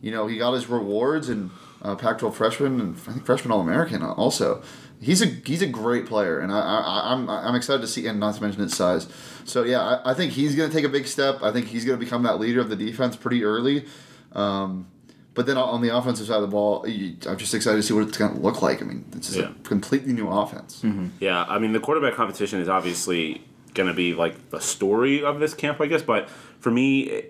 you 0.00 0.10
know 0.10 0.26
he 0.26 0.38
got 0.38 0.52
his 0.52 0.68
rewards 0.68 1.28
and 1.28 1.50
uh, 1.82 1.96
Pac-12 1.96 2.34
freshman 2.34 2.80
and 2.80 2.96
I 2.96 3.12
think 3.12 3.26
freshman 3.26 3.52
All-American 3.52 4.02
also. 4.02 4.62
He's 5.00 5.20
a 5.20 5.26
he's 5.26 5.62
a 5.62 5.66
great 5.66 6.06
player, 6.06 6.38
and 6.38 6.52
I, 6.52 6.60
I 6.60 7.12
I'm 7.12 7.28
I'm 7.28 7.56
excited 7.56 7.80
to 7.80 7.88
see, 7.88 8.06
and 8.06 8.20
not 8.20 8.36
to 8.36 8.42
mention 8.42 8.62
his 8.62 8.76
size. 8.76 9.08
So 9.44 9.64
yeah, 9.64 9.80
I, 9.80 10.12
I 10.12 10.14
think 10.14 10.32
he's 10.32 10.54
going 10.54 10.70
to 10.70 10.76
take 10.76 10.84
a 10.84 10.88
big 10.88 11.08
step. 11.08 11.42
I 11.42 11.50
think 11.50 11.66
he's 11.66 11.84
going 11.84 11.98
to 11.98 12.04
become 12.04 12.22
that 12.22 12.38
leader 12.38 12.60
of 12.60 12.68
the 12.68 12.76
defense 12.76 13.16
pretty 13.16 13.42
early. 13.42 13.86
Um, 14.30 14.86
but 15.34 15.46
then 15.46 15.56
on 15.56 15.80
the 15.82 15.96
offensive 15.96 16.26
side 16.26 16.36
of 16.36 16.42
the 16.42 16.48
ball, 16.48 16.84
I'm 16.86 17.36
just 17.38 17.54
excited 17.54 17.76
to 17.76 17.82
see 17.82 17.94
what 17.94 18.06
it's 18.08 18.18
going 18.18 18.34
to 18.34 18.40
look 18.40 18.60
like. 18.62 18.82
I 18.82 18.84
mean, 18.84 19.04
it's 19.16 19.28
just 19.28 19.38
Yeah. 19.40 19.50
a 19.50 19.68
completely 19.68 20.12
new 20.12 20.28
offense. 20.28 20.84
Yeah, 21.20 21.44
I 21.48 21.58
mean 21.58 21.72
the 21.72 21.80
quarterback 21.80 22.14
competition 22.14 22.60
is 22.60 22.68
obviously 22.68 23.42
going 23.74 23.88
to 23.88 23.94
be 23.94 24.12
like 24.14 24.50
the 24.50 24.60
story 24.60 25.24
of 25.24 25.40
this 25.40 25.54
camp, 25.54 25.80
I 25.80 25.86
guess. 25.86 26.02
But 26.02 26.28
for 26.60 26.70
me, 26.70 27.22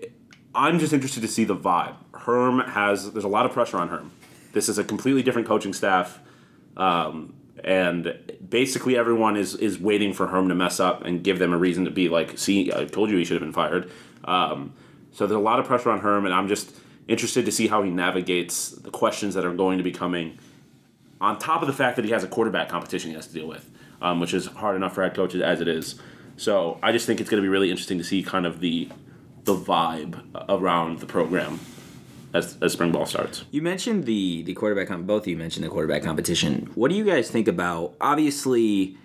I'm 0.53 0.79
just 0.79 0.91
interested 0.93 1.21
to 1.21 1.27
see 1.27 1.45
the 1.45 1.55
vibe. 1.55 1.95
Herm 2.13 2.59
has 2.59 3.11
there's 3.13 3.23
a 3.23 3.29
lot 3.29 3.45
of 3.45 3.51
pressure 3.53 3.77
on 3.77 3.87
Herm. 3.89 4.11
This 4.51 4.67
is 4.69 4.77
a 4.77 4.83
completely 4.83 5.23
different 5.23 5.47
coaching 5.47 5.73
staff, 5.73 6.19
um, 6.77 7.33
and 7.63 8.19
basically 8.49 8.97
everyone 8.97 9.35
is 9.37 9.55
is 9.55 9.79
waiting 9.79 10.13
for 10.13 10.27
Herm 10.27 10.49
to 10.49 10.55
mess 10.55 10.79
up 10.79 11.03
and 11.05 11.23
give 11.23 11.39
them 11.39 11.53
a 11.53 11.57
reason 11.57 11.85
to 11.85 11.91
be 11.91 12.09
like, 12.09 12.37
see, 12.37 12.71
I 12.73 12.85
told 12.85 13.09
you 13.09 13.17
he 13.17 13.23
should 13.25 13.35
have 13.35 13.41
been 13.41 13.53
fired. 13.53 13.89
Um, 14.25 14.73
so 15.11 15.25
there's 15.27 15.37
a 15.37 15.41
lot 15.41 15.59
of 15.59 15.65
pressure 15.65 15.89
on 15.89 15.99
Herm, 16.01 16.25
and 16.25 16.33
I'm 16.33 16.47
just 16.47 16.75
interested 17.07 17.45
to 17.45 17.51
see 17.51 17.67
how 17.67 17.83
he 17.83 17.89
navigates 17.89 18.69
the 18.69 18.91
questions 18.91 19.33
that 19.35 19.45
are 19.45 19.53
going 19.53 19.77
to 19.77 19.83
be 19.83 19.91
coming 19.91 20.37
on 21.19 21.39
top 21.39 21.61
of 21.61 21.67
the 21.67 21.73
fact 21.73 21.95
that 21.95 22.05
he 22.05 22.11
has 22.11 22.23
a 22.23 22.27
quarterback 22.27 22.69
competition 22.69 23.09
he 23.09 23.15
has 23.15 23.27
to 23.27 23.33
deal 23.33 23.47
with, 23.47 23.69
um, 24.01 24.19
which 24.19 24.33
is 24.33 24.47
hard 24.47 24.75
enough 24.75 24.93
for 24.93 25.03
head 25.03 25.15
coaches 25.15 25.41
as 25.41 25.61
it 25.61 25.67
is. 25.67 25.95
So 26.37 26.79
I 26.83 26.91
just 26.91 27.05
think 27.05 27.21
it's 27.21 27.29
going 27.29 27.41
to 27.41 27.45
be 27.45 27.49
really 27.49 27.69
interesting 27.69 27.97
to 27.97 28.03
see 28.03 28.23
kind 28.23 28.45
of 28.45 28.59
the 28.59 28.89
the 29.43 29.55
vibe 29.55 30.23
around 30.47 30.99
the 30.99 31.05
program 31.05 31.59
as, 32.33 32.57
as 32.61 32.71
spring 32.71 32.93
ball 32.93 33.05
starts. 33.05 33.43
You 33.51 33.61
mentioned 33.61 34.05
the 34.05 34.43
the 34.43 34.53
quarterback. 34.53 34.87
Com- 34.87 35.05
both 35.05 35.23
of 35.23 35.27
you 35.27 35.37
mentioned 35.37 35.65
the 35.65 35.69
quarterback 35.69 36.03
competition. 36.03 36.71
What 36.75 36.89
do 36.89 36.95
you 36.95 37.03
guys 37.03 37.29
think 37.29 37.47
about? 37.47 37.93
Obviously, 38.01 38.97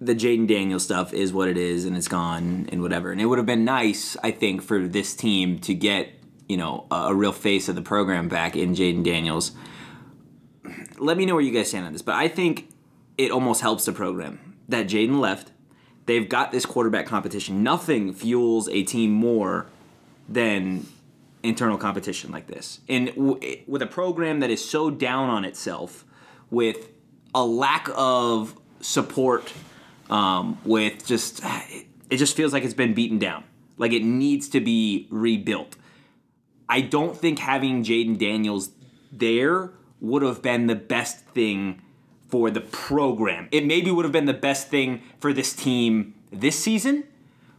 the 0.00 0.14
Jayden 0.14 0.46
Daniels 0.46 0.84
stuff 0.84 1.12
is 1.12 1.32
what 1.32 1.48
it 1.48 1.56
is, 1.56 1.84
and 1.84 1.96
it's 1.96 2.08
gone 2.08 2.68
and 2.70 2.82
whatever. 2.82 3.10
And 3.12 3.20
it 3.20 3.26
would 3.26 3.38
have 3.38 3.46
been 3.46 3.64
nice, 3.64 4.16
I 4.22 4.30
think, 4.30 4.62
for 4.62 4.86
this 4.86 5.14
team 5.14 5.58
to 5.60 5.74
get 5.74 6.19
you 6.50 6.56
know 6.56 6.86
a, 6.90 7.14
real 7.14 7.32
face 7.32 7.68
of 7.68 7.76
the 7.76 7.82
program 7.82 8.28
back 8.28 8.56
in 8.56 8.74
Jayden 8.74 9.04
Daniels. 9.04 9.52
Let 10.98 11.16
me 11.16 11.24
know 11.24 11.34
where 11.34 11.44
you 11.44 11.52
guys 11.52 11.68
stand 11.68 11.86
on 11.86 11.92
this, 11.92 12.02
but 12.02 12.16
I 12.16 12.26
think 12.26 12.68
it 13.16 13.30
almost 13.30 13.60
helps 13.60 13.84
the 13.84 13.92
program 13.92 14.56
that 14.68 14.88
Jayden 14.88 15.20
left. 15.20 15.52
They've 16.06 16.28
got 16.28 16.50
this 16.50 16.66
quarterback 16.66 17.06
competition. 17.06 17.62
Nothing 17.62 18.12
fuels 18.12 18.68
a 18.68 18.82
team 18.82 19.12
more 19.12 19.66
than 20.28 20.86
internal 21.44 21.78
competition 21.78 22.32
like 22.32 22.48
this. 22.48 22.80
And 22.88 23.14
w- 23.14 23.62
with 23.68 23.80
a 23.80 23.86
program 23.86 24.40
that 24.40 24.50
is 24.50 24.68
so 24.68 24.90
down 24.90 25.30
on 25.30 25.44
itself, 25.44 26.04
with 26.50 26.88
a 27.32 27.44
lack 27.44 27.88
of 27.94 28.58
support, 28.80 29.52
um, 30.10 30.58
with 30.64 31.06
just 31.06 31.42
it 32.10 32.16
just 32.16 32.36
feels 32.36 32.52
like 32.52 32.64
it's 32.64 32.74
been 32.74 32.92
beaten 32.92 33.20
down. 33.20 33.44
Like 33.78 33.92
it 33.92 34.02
needs 34.02 34.48
to 34.48 34.60
be 34.60 35.06
rebuilt. 35.10 35.76
I 36.70 36.82
don't 36.82 37.16
think 37.16 37.40
having 37.40 37.82
Jayden 37.82 38.16
Daniels 38.16 38.70
there 39.12 39.72
would 40.00 40.22
have 40.22 40.40
been 40.40 40.68
the 40.68 40.76
best 40.76 41.18
thing 41.26 41.82
for 42.28 42.48
the 42.48 42.60
program. 42.60 43.48
It 43.50 43.66
maybe 43.66 43.90
would 43.90 44.04
have 44.04 44.12
been 44.12 44.26
the 44.26 44.32
best 44.32 44.68
thing 44.68 45.02
for 45.18 45.32
this 45.32 45.52
team 45.52 46.14
this 46.30 46.56
season, 46.56 47.04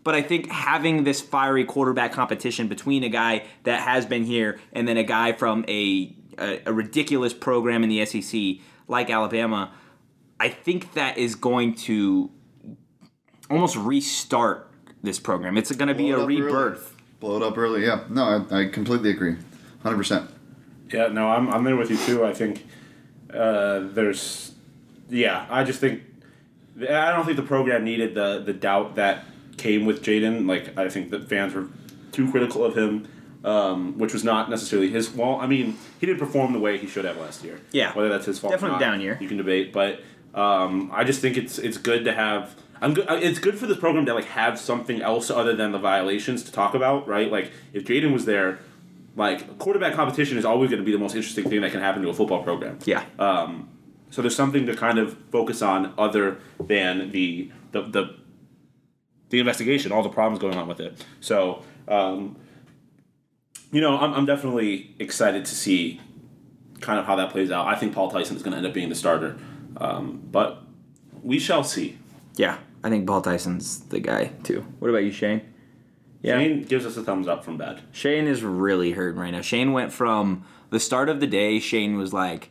but 0.05 0.15
I 0.15 0.21
think 0.21 0.49
having 0.49 1.03
this 1.03 1.19
fiery 1.19 1.65
quarterback 1.65 2.13
competition 2.13 2.69
between 2.69 3.03
a 3.03 3.09
guy 3.09 3.43
that 3.63 3.81
has 3.81 4.05
been 4.05 4.23
here 4.23 4.59
and 4.71 4.87
then 4.87 4.95
a 4.95 5.03
guy 5.03 5.33
from 5.33 5.65
a, 5.67 6.15
a, 6.39 6.61
a 6.67 6.73
ridiculous 6.73 7.33
program 7.33 7.83
in 7.83 7.89
the 7.89 8.05
SEC 8.05 8.65
like 8.87 9.09
Alabama, 9.09 9.73
I 10.39 10.47
think 10.47 10.93
that 10.93 11.17
is 11.17 11.35
going 11.35 11.75
to 11.75 12.31
almost 13.49 13.75
restart 13.75 14.71
this 15.03 15.19
program. 15.19 15.57
It's 15.57 15.71
going 15.73 15.89
to 15.89 15.93
be 15.93 16.11
a 16.11 16.25
rebirth. 16.25 16.95
Blow 17.21 17.37
it 17.37 17.43
up 17.43 17.57
early. 17.57 17.85
Yeah. 17.85 18.03
No, 18.09 18.45
I, 18.51 18.61
I 18.63 18.65
completely 18.65 19.11
agree. 19.11 19.35
Hundred 19.83 19.97
percent. 19.97 20.29
Yeah, 20.91 21.07
no, 21.07 21.29
I'm, 21.29 21.47
I'm 21.49 21.63
there 21.63 21.77
with 21.77 21.89
you 21.89 21.97
too. 21.97 22.25
I 22.25 22.33
think 22.33 22.65
uh, 23.33 23.79
there's, 23.93 24.51
yeah, 25.09 25.45
I 25.49 25.63
just 25.63 25.79
think 25.79 26.01
I 26.77 27.11
don't 27.11 27.23
think 27.23 27.37
the 27.37 27.43
program 27.43 27.83
needed 27.83 28.13
the 28.15 28.41
the 28.45 28.53
doubt 28.53 28.95
that 28.95 29.23
came 29.57 29.85
with 29.85 30.03
Jayden. 30.03 30.47
Like 30.47 30.77
I 30.77 30.89
think 30.89 31.11
that 31.11 31.29
fans 31.29 31.53
were 31.53 31.67
too 32.11 32.29
critical 32.31 32.65
of 32.65 32.75
him, 32.77 33.07
um, 33.45 33.97
which 33.97 34.13
was 34.13 34.23
not 34.23 34.49
necessarily 34.49 34.89
his. 34.89 35.09
Well, 35.11 35.35
I 35.39 35.47
mean, 35.47 35.77
he 35.99 36.07
didn't 36.07 36.19
perform 36.19 36.53
the 36.53 36.59
way 36.59 36.77
he 36.77 36.87
should 36.87 37.05
have 37.05 37.17
last 37.17 37.43
year. 37.43 37.61
Yeah. 37.71 37.93
whether 37.93 38.09
that's 38.09 38.25
his 38.25 38.39
fault. 38.39 38.51
or 38.51 38.55
Definitely 38.57 38.79
not, 38.79 38.81
down 38.81 39.01
year. 39.01 39.17
You 39.21 39.27
can 39.27 39.37
debate, 39.37 39.71
but 39.71 40.01
um, 40.33 40.89
I 40.93 41.03
just 41.03 41.21
think 41.21 41.37
it's 41.37 41.59
it's 41.59 41.77
good 41.77 42.03
to 42.05 42.13
have. 42.13 42.55
I'm 42.81 42.93
good. 42.95 43.05
It's 43.09 43.39
good 43.39 43.57
for 43.59 43.67
this 43.67 43.77
program 43.77 44.05
to 44.07 44.13
like 44.13 44.25
have 44.25 44.59
something 44.59 45.01
else 45.01 45.29
other 45.29 45.55
than 45.55 45.71
the 45.71 45.79
violations 45.79 46.43
to 46.43 46.51
talk 46.51 46.73
about, 46.73 47.07
right? 47.07 47.31
Like 47.31 47.51
if 47.73 47.85
Jayden 47.85 48.11
was 48.11 48.25
there, 48.25 48.59
like 49.15 49.59
quarterback 49.59 49.93
competition 49.93 50.37
is 50.37 50.45
always 50.45 50.69
going 50.69 50.81
to 50.81 50.85
be 50.85 50.91
the 50.91 50.97
most 50.97 51.15
interesting 51.15 51.49
thing 51.49 51.61
that 51.61 51.71
can 51.71 51.79
happen 51.81 52.01
to 52.01 52.09
a 52.09 52.13
football 52.13 52.43
program. 52.43 52.79
Yeah. 52.85 53.05
So 54.09 54.21
there's 54.21 54.35
something 54.35 54.65
to 54.65 54.75
kind 54.75 54.99
of 54.99 55.17
focus 55.31 55.61
on 55.61 55.93
other 55.97 56.39
than 56.59 57.11
the 57.11 57.51
the 57.71 57.81
the, 57.83 58.15
the 59.29 59.39
investigation, 59.39 59.91
all 59.91 60.03
the 60.03 60.09
problems 60.09 60.39
going 60.39 60.57
on 60.57 60.67
with 60.67 60.81
it. 60.81 61.05
So, 61.21 61.63
um, 61.87 62.35
you 63.71 63.79
know, 63.79 63.97
I'm, 63.97 64.13
I'm 64.13 64.25
definitely 64.25 64.95
excited 64.99 65.45
to 65.45 65.55
see 65.55 66.01
kind 66.81 66.99
of 66.99 67.05
how 67.05 67.15
that 67.15 67.29
plays 67.29 67.51
out. 67.51 67.67
I 67.67 67.75
think 67.75 67.93
Paul 67.93 68.11
Tyson 68.11 68.35
is 68.35 68.43
going 68.43 68.51
to 68.51 68.57
end 68.57 68.65
up 68.67 68.73
being 68.73 68.89
the 68.89 68.95
starter, 68.95 69.37
um, 69.77 70.21
but 70.31 70.61
we 71.23 71.39
shall 71.39 71.63
see. 71.63 71.97
yeah, 72.35 72.57
I 72.83 72.89
think 72.89 73.05
Paul 73.07 73.21
Tyson's 73.21 73.79
the 73.85 73.99
guy 73.99 74.27
too. 74.43 74.65
What 74.79 74.89
about 74.89 75.03
you, 75.03 75.11
Shane? 75.11 75.41
Yeah. 76.21 76.37
Shane 76.37 76.63
gives 76.63 76.85
us 76.85 76.97
a 76.97 77.03
thumbs 77.03 77.27
up 77.27 77.43
from 77.43 77.57
bad. 77.57 77.81
Shane 77.91 78.27
is 78.27 78.43
really 78.43 78.91
hurting 78.91 79.19
right 79.19 79.31
now. 79.31 79.41
Shane 79.41 79.71
went 79.73 79.91
from 79.91 80.45
the 80.69 80.79
start 80.79 81.09
of 81.09 81.19
the 81.19 81.27
day, 81.27 81.59
Shane 81.59 81.97
was 81.97 82.13
like, 82.13 82.49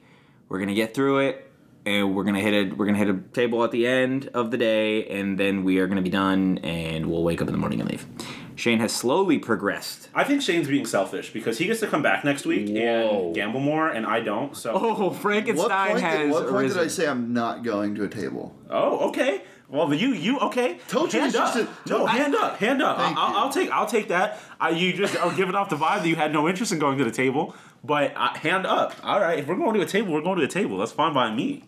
We're 0.48 0.58
gonna 0.58 0.74
get 0.74 0.94
through 0.94 1.20
it. 1.20 1.46
and 1.86 2.14
we're 2.14 2.24
gonna 2.24 2.40
hit 2.40 2.52
a 2.72 2.74
we're 2.74 2.84
gonna 2.86 2.98
hit 2.98 3.08
a 3.08 3.14
table 3.32 3.64
at 3.64 3.70
the 3.70 3.86
end 3.86 4.28
of 4.34 4.50
the 4.50 4.58
day, 4.58 5.06
and 5.08 5.38
then 5.38 5.64
we 5.64 5.78
are 5.78 5.86
gonna 5.86 6.02
be 6.02 6.10
done, 6.10 6.58
and 6.58 7.06
we'll 7.10 7.22
wake 7.22 7.40
up 7.40 7.48
in 7.48 7.52
the 7.52 7.58
morning 7.58 7.80
and 7.80 7.90
leave. 7.90 8.06
Shane 8.54 8.80
has 8.80 8.92
slowly 8.92 9.38
progressed. 9.38 10.10
I 10.14 10.22
think 10.24 10.42
Shane's 10.42 10.68
being 10.68 10.84
selfish 10.84 11.32
because 11.32 11.56
he 11.56 11.64
gets 11.66 11.80
to 11.80 11.86
come 11.86 12.02
back 12.02 12.24
next 12.24 12.44
week 12.44 12.68
Whoa. 12.68 13.26
and 13.26 13.34
gamble 13.34 13.60
more, 13.60 13.88
and 13.88 14.04
I 14.04 14.20
don't. 14.20 14.54
So, 14.54 14.72
Oh, 14.74 15.08
What 15.08 15.16
Frankenstein 15.16 15.92
point, 15.92 16.02
has 16.02 16.18
did, 16.18 16.30
what 16.30 16.48
point 16.48 16.68
did 16.68 16.76
I 16.76 16.88
say 16.88 17.06
I'm 17.08 17.32
not 17.32 17.64
going 17.64 17.94
to 17.94 18.04
a 18.04 18.08
table? 18.08 18.54
oh, 18.68 19.08
okay. 19.08 19.40
Well, 19.70 19.94
you, 19.94 20.08
you, 20.08 20.40
okay? 20.40 20.78
Told 20.88 21.12
you 21.14 21.20
hand 21.20 21.30
it's 21.32 21.38
up. 21.38 21.54
just 21.54 21.68
a- 21.86 21.88
no, 21.88 21.98
no, 21.98 22.06
I- 22.06 22.16
hand 22.16 22.34
up, 22.34 22.56
hand 22.58 22.82
up. 22.82 22.98
Thank 22.98 23.16
I'll. 23.16 23.36
I'll 23.36 23.52
take, 23.52 23.70
I'll 23.70 23.86
take 23.86 24.08
that. 24.08 24.40
I, 24.60 24.70
you 24.70 24.92
just 24.92 25.16
are 25.16 25.32
giving 25.32 25.54
off 25.54 25.70
the 25.70 25.76
vibe 25.76 26.02
that 26.02 26.08
you 26.08 26.16
had 26.16 26.32
no 26.32 26.48
interest 26.48 26.72
in 26.72 26.80
going 26.80 26.98
to 26.98 27.04
the 27.04 27.12
table, 27.12 27.54
but 27.84 28.12
uh, 28.16 28.34
hand 28.34 28.66
up. 28.66 28.94
All 29.04 29.20
right, 29.20 29.38
if 29.38 29.46
we're 29.46 29.54
going 29.56 29.74
to 29.74 29.80
a 29.80 29.86
table, 29.86 30.12
we're 30.12 30.22
going 30.22 30.38
to 30.38 30.44
a 30.44 30.48
table. 30.48 30.76
That's 30.78 30.90
fine 30.92 31.14
by 31.14 31.32
me. 31.32 31.64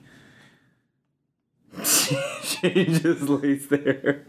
she 2.42 2.84
just 2.86 3.22
lays 3.22 3.68
there. 3.68 4.24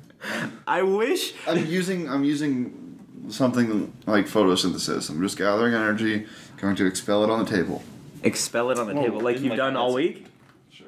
I 0.67 0.83
wish. 0.83 1.33
I'm 1.47 1.65
using 1.65 2.07
I'm 2.09 2.23
using 2.23 2.99
something 3.29 3.91
like 4.05 4.27
photosynthesis. 4.27 5.09
I'm 5.09 5.21
just 5.21 5.37
gathering 5.37 5.73
energy, 5.73 6.27
going 6.57 6.75
to 6.75 6.85
expel 6.85 7.23
it 7.23 7.29
on 7.29 7.43
the 7.43 7.49
table. 7.49 7.83
Expel 8.23 8.69
it 8.71 8.77
on 8.79 8.87
the 8.87 8.93
Whoa, 8.93 9.03
table 9.03 9.21
like 9.21 9.39
you've 9.39 9.49
like 9.49 9.57
done 9.57 9.75
all 9.75 9.93
week. 9.93 10.25
Sure. 10.71 10.87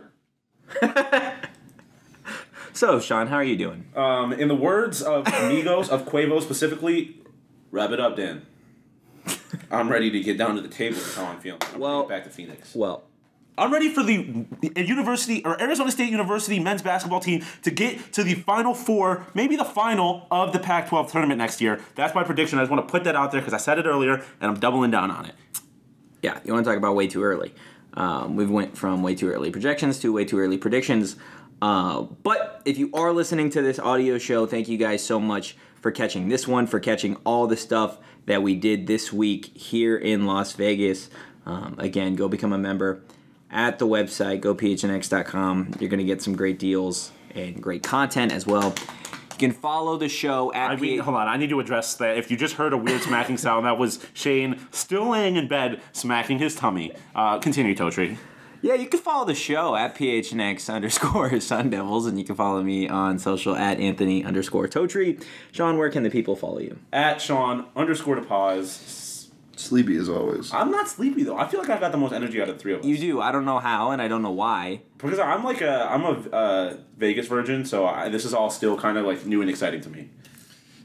So, 2.76 3.00
Sean, 3.00 3.28
how 3.28 3.38
are 3.38 3.44
you 3.44 3.56
doing? 3.56 3.86
Um, 3.96 4.34
in 4.34 4.50
the 4.50 4.56
words 4.56 5.02
of 5.02 5.26
Amigos, 5.34 5.90
of 5.90 6.06
Quavo 6.06 6.42
specifically, 6.42 7.22
wrap 7.72 7.92
it 7.92 8.02
up, 8.02 8.18
Dan. 8.18 8.46
I'm 9.72 9.88
ready 9.90 10.12
to 10.12 10.20
get 10.20 10.38
down 10.38 10.56
to 10.56 10.62
the 10.62 10.68
table. 10.68 10.98
How 11.16 11.24
I'm 11.26 11.40
feeling. 11.40 11.62
I'm 11.74 11.80
Well- 11.80 12.06
ready 12.08 12.08
to 12.08 12.10
get 12.10 12.18
back 12.18 12.24
to 12.26 12.30
Phoenix. 12.30 12.76
Well, 12.76 13.04
I'm 13.58 13.72
ready 13.72 13.88
for 13.88 14.04
the 14.04 14.46
University 14.76 15.42
or 15.46 15.60
Arizona 15.62 15.90
State 15.90 16.12
University 16.12 16.60
men's 16.60 16.82
basketball 16.82 17.22
team 17.22 17.42
to 17.62 17.72
get 17.72 18.12
to 18.12 18.22
the 18.22 18.34
final 18.34 18.74
four, 18.74 19.26
maybe 19.34 19.56
the 19.56 19.64
final 19.64 20.28
of 20.30 20.52
the 20.52 20.60
Pac-12 20.60 21.10
tournament 21.10 21.38
next 21.38 21.62
year. 21.62 21.80
That's 21.96 22.14
my 22.14 22.26
prediction. 22.26 22.60
I 22.60 22.64
just 22.64 22.72
want 22.72 22.86
to 22.86 22.92
put 22.92 23.06
that 23.06 23.16
out 23.16 23.32
there 23.32 23.40
because 23.40 23.54
I 23.54 23.58
said 23.58 23.80
it 23.80 23.86
earlier, 23.86 24.16
and 24.42 24.52
I'm 24.52 24.60
doubling 24.60 24.92
down 24.92 25.10
on 25.10 25.26
it. 25.26 25.36
yeah, 26.22 26.40
you 26.44 26.52
want 26.52 26.66
to 26.66 26.70
talk 26.70 26.78
about 26.78 26.96
way 26.98 27.08
too 27.08 27.24
early. 27.24 27.54
Um, 27.94 28.36
we've 28.36 28.50
went 28.52 28.78
from 28.78 29.02
way 29.04 29.16
too 29.16 29.30
early 29.30 29.52
projections 29.52 30.00
to 30.00 30.12
way 30.12 30.26
too 30.26 30.38
early 30.38 30.58
predictions. 30.58 31.16
Uh, 31.62 32.02
but 32.02 32.62
if 32.66 32.78
you 32.78 32.90
are 32.94 33.12
listening 33.14 33.50
to 33.52 33.62
this 33.62 33.80
audio 33.80 34.18
show, 34.18 34.46
thank 34.46 34.68
you 34.68 34.78
guys 34.78 35.04
so 35.04 35.20
much 35.20 35.56
for 35.82 35.92
catching 35.92 36.30
this 36.30 36.48
one, 36.48 36.68
for 36.68 36.80
catching 36.80 37.16
all 37.26 37.48
the 37.48 37.58
stuff 37.58 37.98
that 38.26 38.42
we 38.42 38.56
did 38.56 38.88
this 38.88 39.14
week 39.14 39.56
here 39.58 39.98
in 39.98 40.26
Las 40.26 40.54
Vegas. 40.54 41.10
Um, 41.46 41.76
again, 41.78 42.16
go 42.16 42.28
become 42.28 42.54
a 42.54 42.58
member 42.58 43.02
at 43.52 43.80
the 43.80 43.88
website, 43.88 44.42
gophnx.com. 44.42 45.76
You're 45.80 45.90
going 45.90 46.00
to 46.00 46.06
get 46.06 46.22
some 46.22 46.36
great 46.36 46.60
deals 46.60 47.12
and 47.34 47.62
great 47.62 47.84
content 47.84 48.32
as 48.32 48.46
well. 48.48 48.74
You 49.32 49.38
can 49.38 49.52
follow 49.52 49.98
the 49.98 50.10
show 50.10 50.54
at 50.54 50.72
I 50.72 50.76
mean, 50.76 50.80
P- 50.80 50.98
hold 50.98 51.18
on. 51.18 51.28
I 51.28 51.38
need 51.38 51.50
to 51.50 51.60
address 51.60 51.96
that. 51.96 52.18
If 52.18 52.32
you 52.32 52.38
just 52.38 52.56
heard 52.56 52.74
a 52.74 52.78
weird 52.78 53.02
smacking 53.02 53.38
sound, 53.38 53.66
that 53.66 53.78
was 53.78 54.00
Shane 54.14 54.66
still 54.72 55.10
laying 55.10 55.36
in 55.36 55.48
bed 55.48 55.82
smacking 55.92 56.40
his 56.40 56.56
tummy. 56.56 56.94
Uh, 57.14 57.40
continue, 57.40 57.76
Totri. 57.76 58.18
Yeah, 58.62 58.74
you 58.76 58.88
can 58.88 59.00
follow 59.00 59.26
the 59.26 59.36
show 59.36 59.76
at 59.76 59.96
PHNX 59.96 60.74
underscore 60.74 61.40
Sun 61.40 61.70
Devils, 61.70 62.06
and 62.08 62.18
you 62.18 62.26
can 62.26 62.36
follow 62.36 62.64
me 62.64 62.88
on 62.90 63.20
social 63.20 63.56
at 63.56 63.80
Anthony 63.80 64.24
underscore 64.24 64.68
Totri. 64.68 65.24
Sean, 65.52 65.78
where 65.78 65.90
can 65.90 66.04
the 66.04 66.10
people 66.10 66.36
follow 66.36 66.60
you? 66.60 66.80
At 66.92 67.22
Sean 67.22 67.66
underscore 67.76 68.18
DePaz. 68.18 69.30
Sleepy 69.58 69.96
as 69.96 70.10
always. 70.10 70.54
I'm 70.54 70.70
not 70.70 70.88
sleepy 70.90 71.24
though. 71.24 71.38
I 71.38 71.48
feel 71.48 71.62
like 71.62 71.70
I've 71.70 71.80
got 71.80 71.92
the 71.94 71.98
most 71.98 72.12
energy 72.12 72.42
out 72.42 72.50
of 72.50 72.58
the 72.58 72.62
three 72.62 72.74
of 72.74 72.82
us. 72.82 72.86
You 72.86 72.98
do. 72.98 73.22
I 73.22 73.32
don't 73.32 73.46
know 73.46 73.60
how, 73.60 73.92
and 73.92 74.02
I 74.02 74.08
don't 74.10 74.22
know 74.22 74.32
why. 74.32 74.82
because 74.98 75.18
I'm 75.18 75.44
like 75.46 75.62
a 75.62 75.88
I'm 75.90 76.04
a 76.04 76.30
uh, 76.36 76.78
Vegas 76.98 77.28
virgin, 77.28 77.64
so 77.66 77.86
I, 77.86 78.10
this 78.10 78.26
is 78.26 78.34
all 78.34 78.50
still 78.50 78.78
kind 78.78 78.98
of 78.98 79.06
like 79.06 79.26
new 79.26 79.42
and 79.42 79.50
exciting 79.50 79.80
to 79.82 79.90
me. 79.90 80.10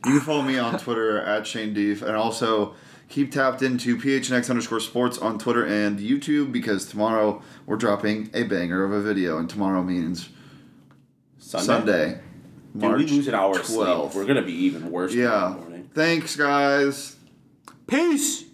You 0.06 0.12
can 0.12 0.20
follow 0.20 0.42
me 0.42 0.56
on 0.56 0.78
Twitter 0.78 1.20
at 1.20 1.46
Shane 1.46 1.74
Deef, 1.74 2.00
and 2.02 2.14
also 2.16 2.74
keep 3.10 3.30
tapped 3.30 3.60
into 3.60 3.98
PHNX 3.98 4.48
underscore 4.48 4.80
sports 4.80 5.18
on 5.18 5.38
Twitter 5.38 5.66
and 5.66 5.98
YouTube 5.98 6.52
because 6.52 6.86
tomorrow 6.86 7.42
we're 7.66 7.76
dropping 7.76 8.30
a 8.32 8.44
banger 8.44 8.84
of 8.84 8.92
a 8.92 9.02
video, 9.02 9.36
and 9.36 9.50
tomorrow 9.50 9.82
means 9.82 10.30
Sunday. 11.38 11.66
Sunday. 11.66 12.20
Dude, 12.72 12.82
March 12.82 12.98
we 12.98 13.06
lose 13.06 13.28
an 13.28 13.34
hour 13.34 13.58
of 13.58 13.66
sleep. 13.66 13.86
12th. 13.86 14.14
We're 14.14 14.24
gonna 14.24 14.42
be 14.42 14.54
even 14.54 14.90
worse. 14.90 15.12
Yeah. 15.12 15.56
morning. 15.58 15.90
Thanks, 15.92 16.36
guys. 16.36 17.16
Peace! 17.86 18.44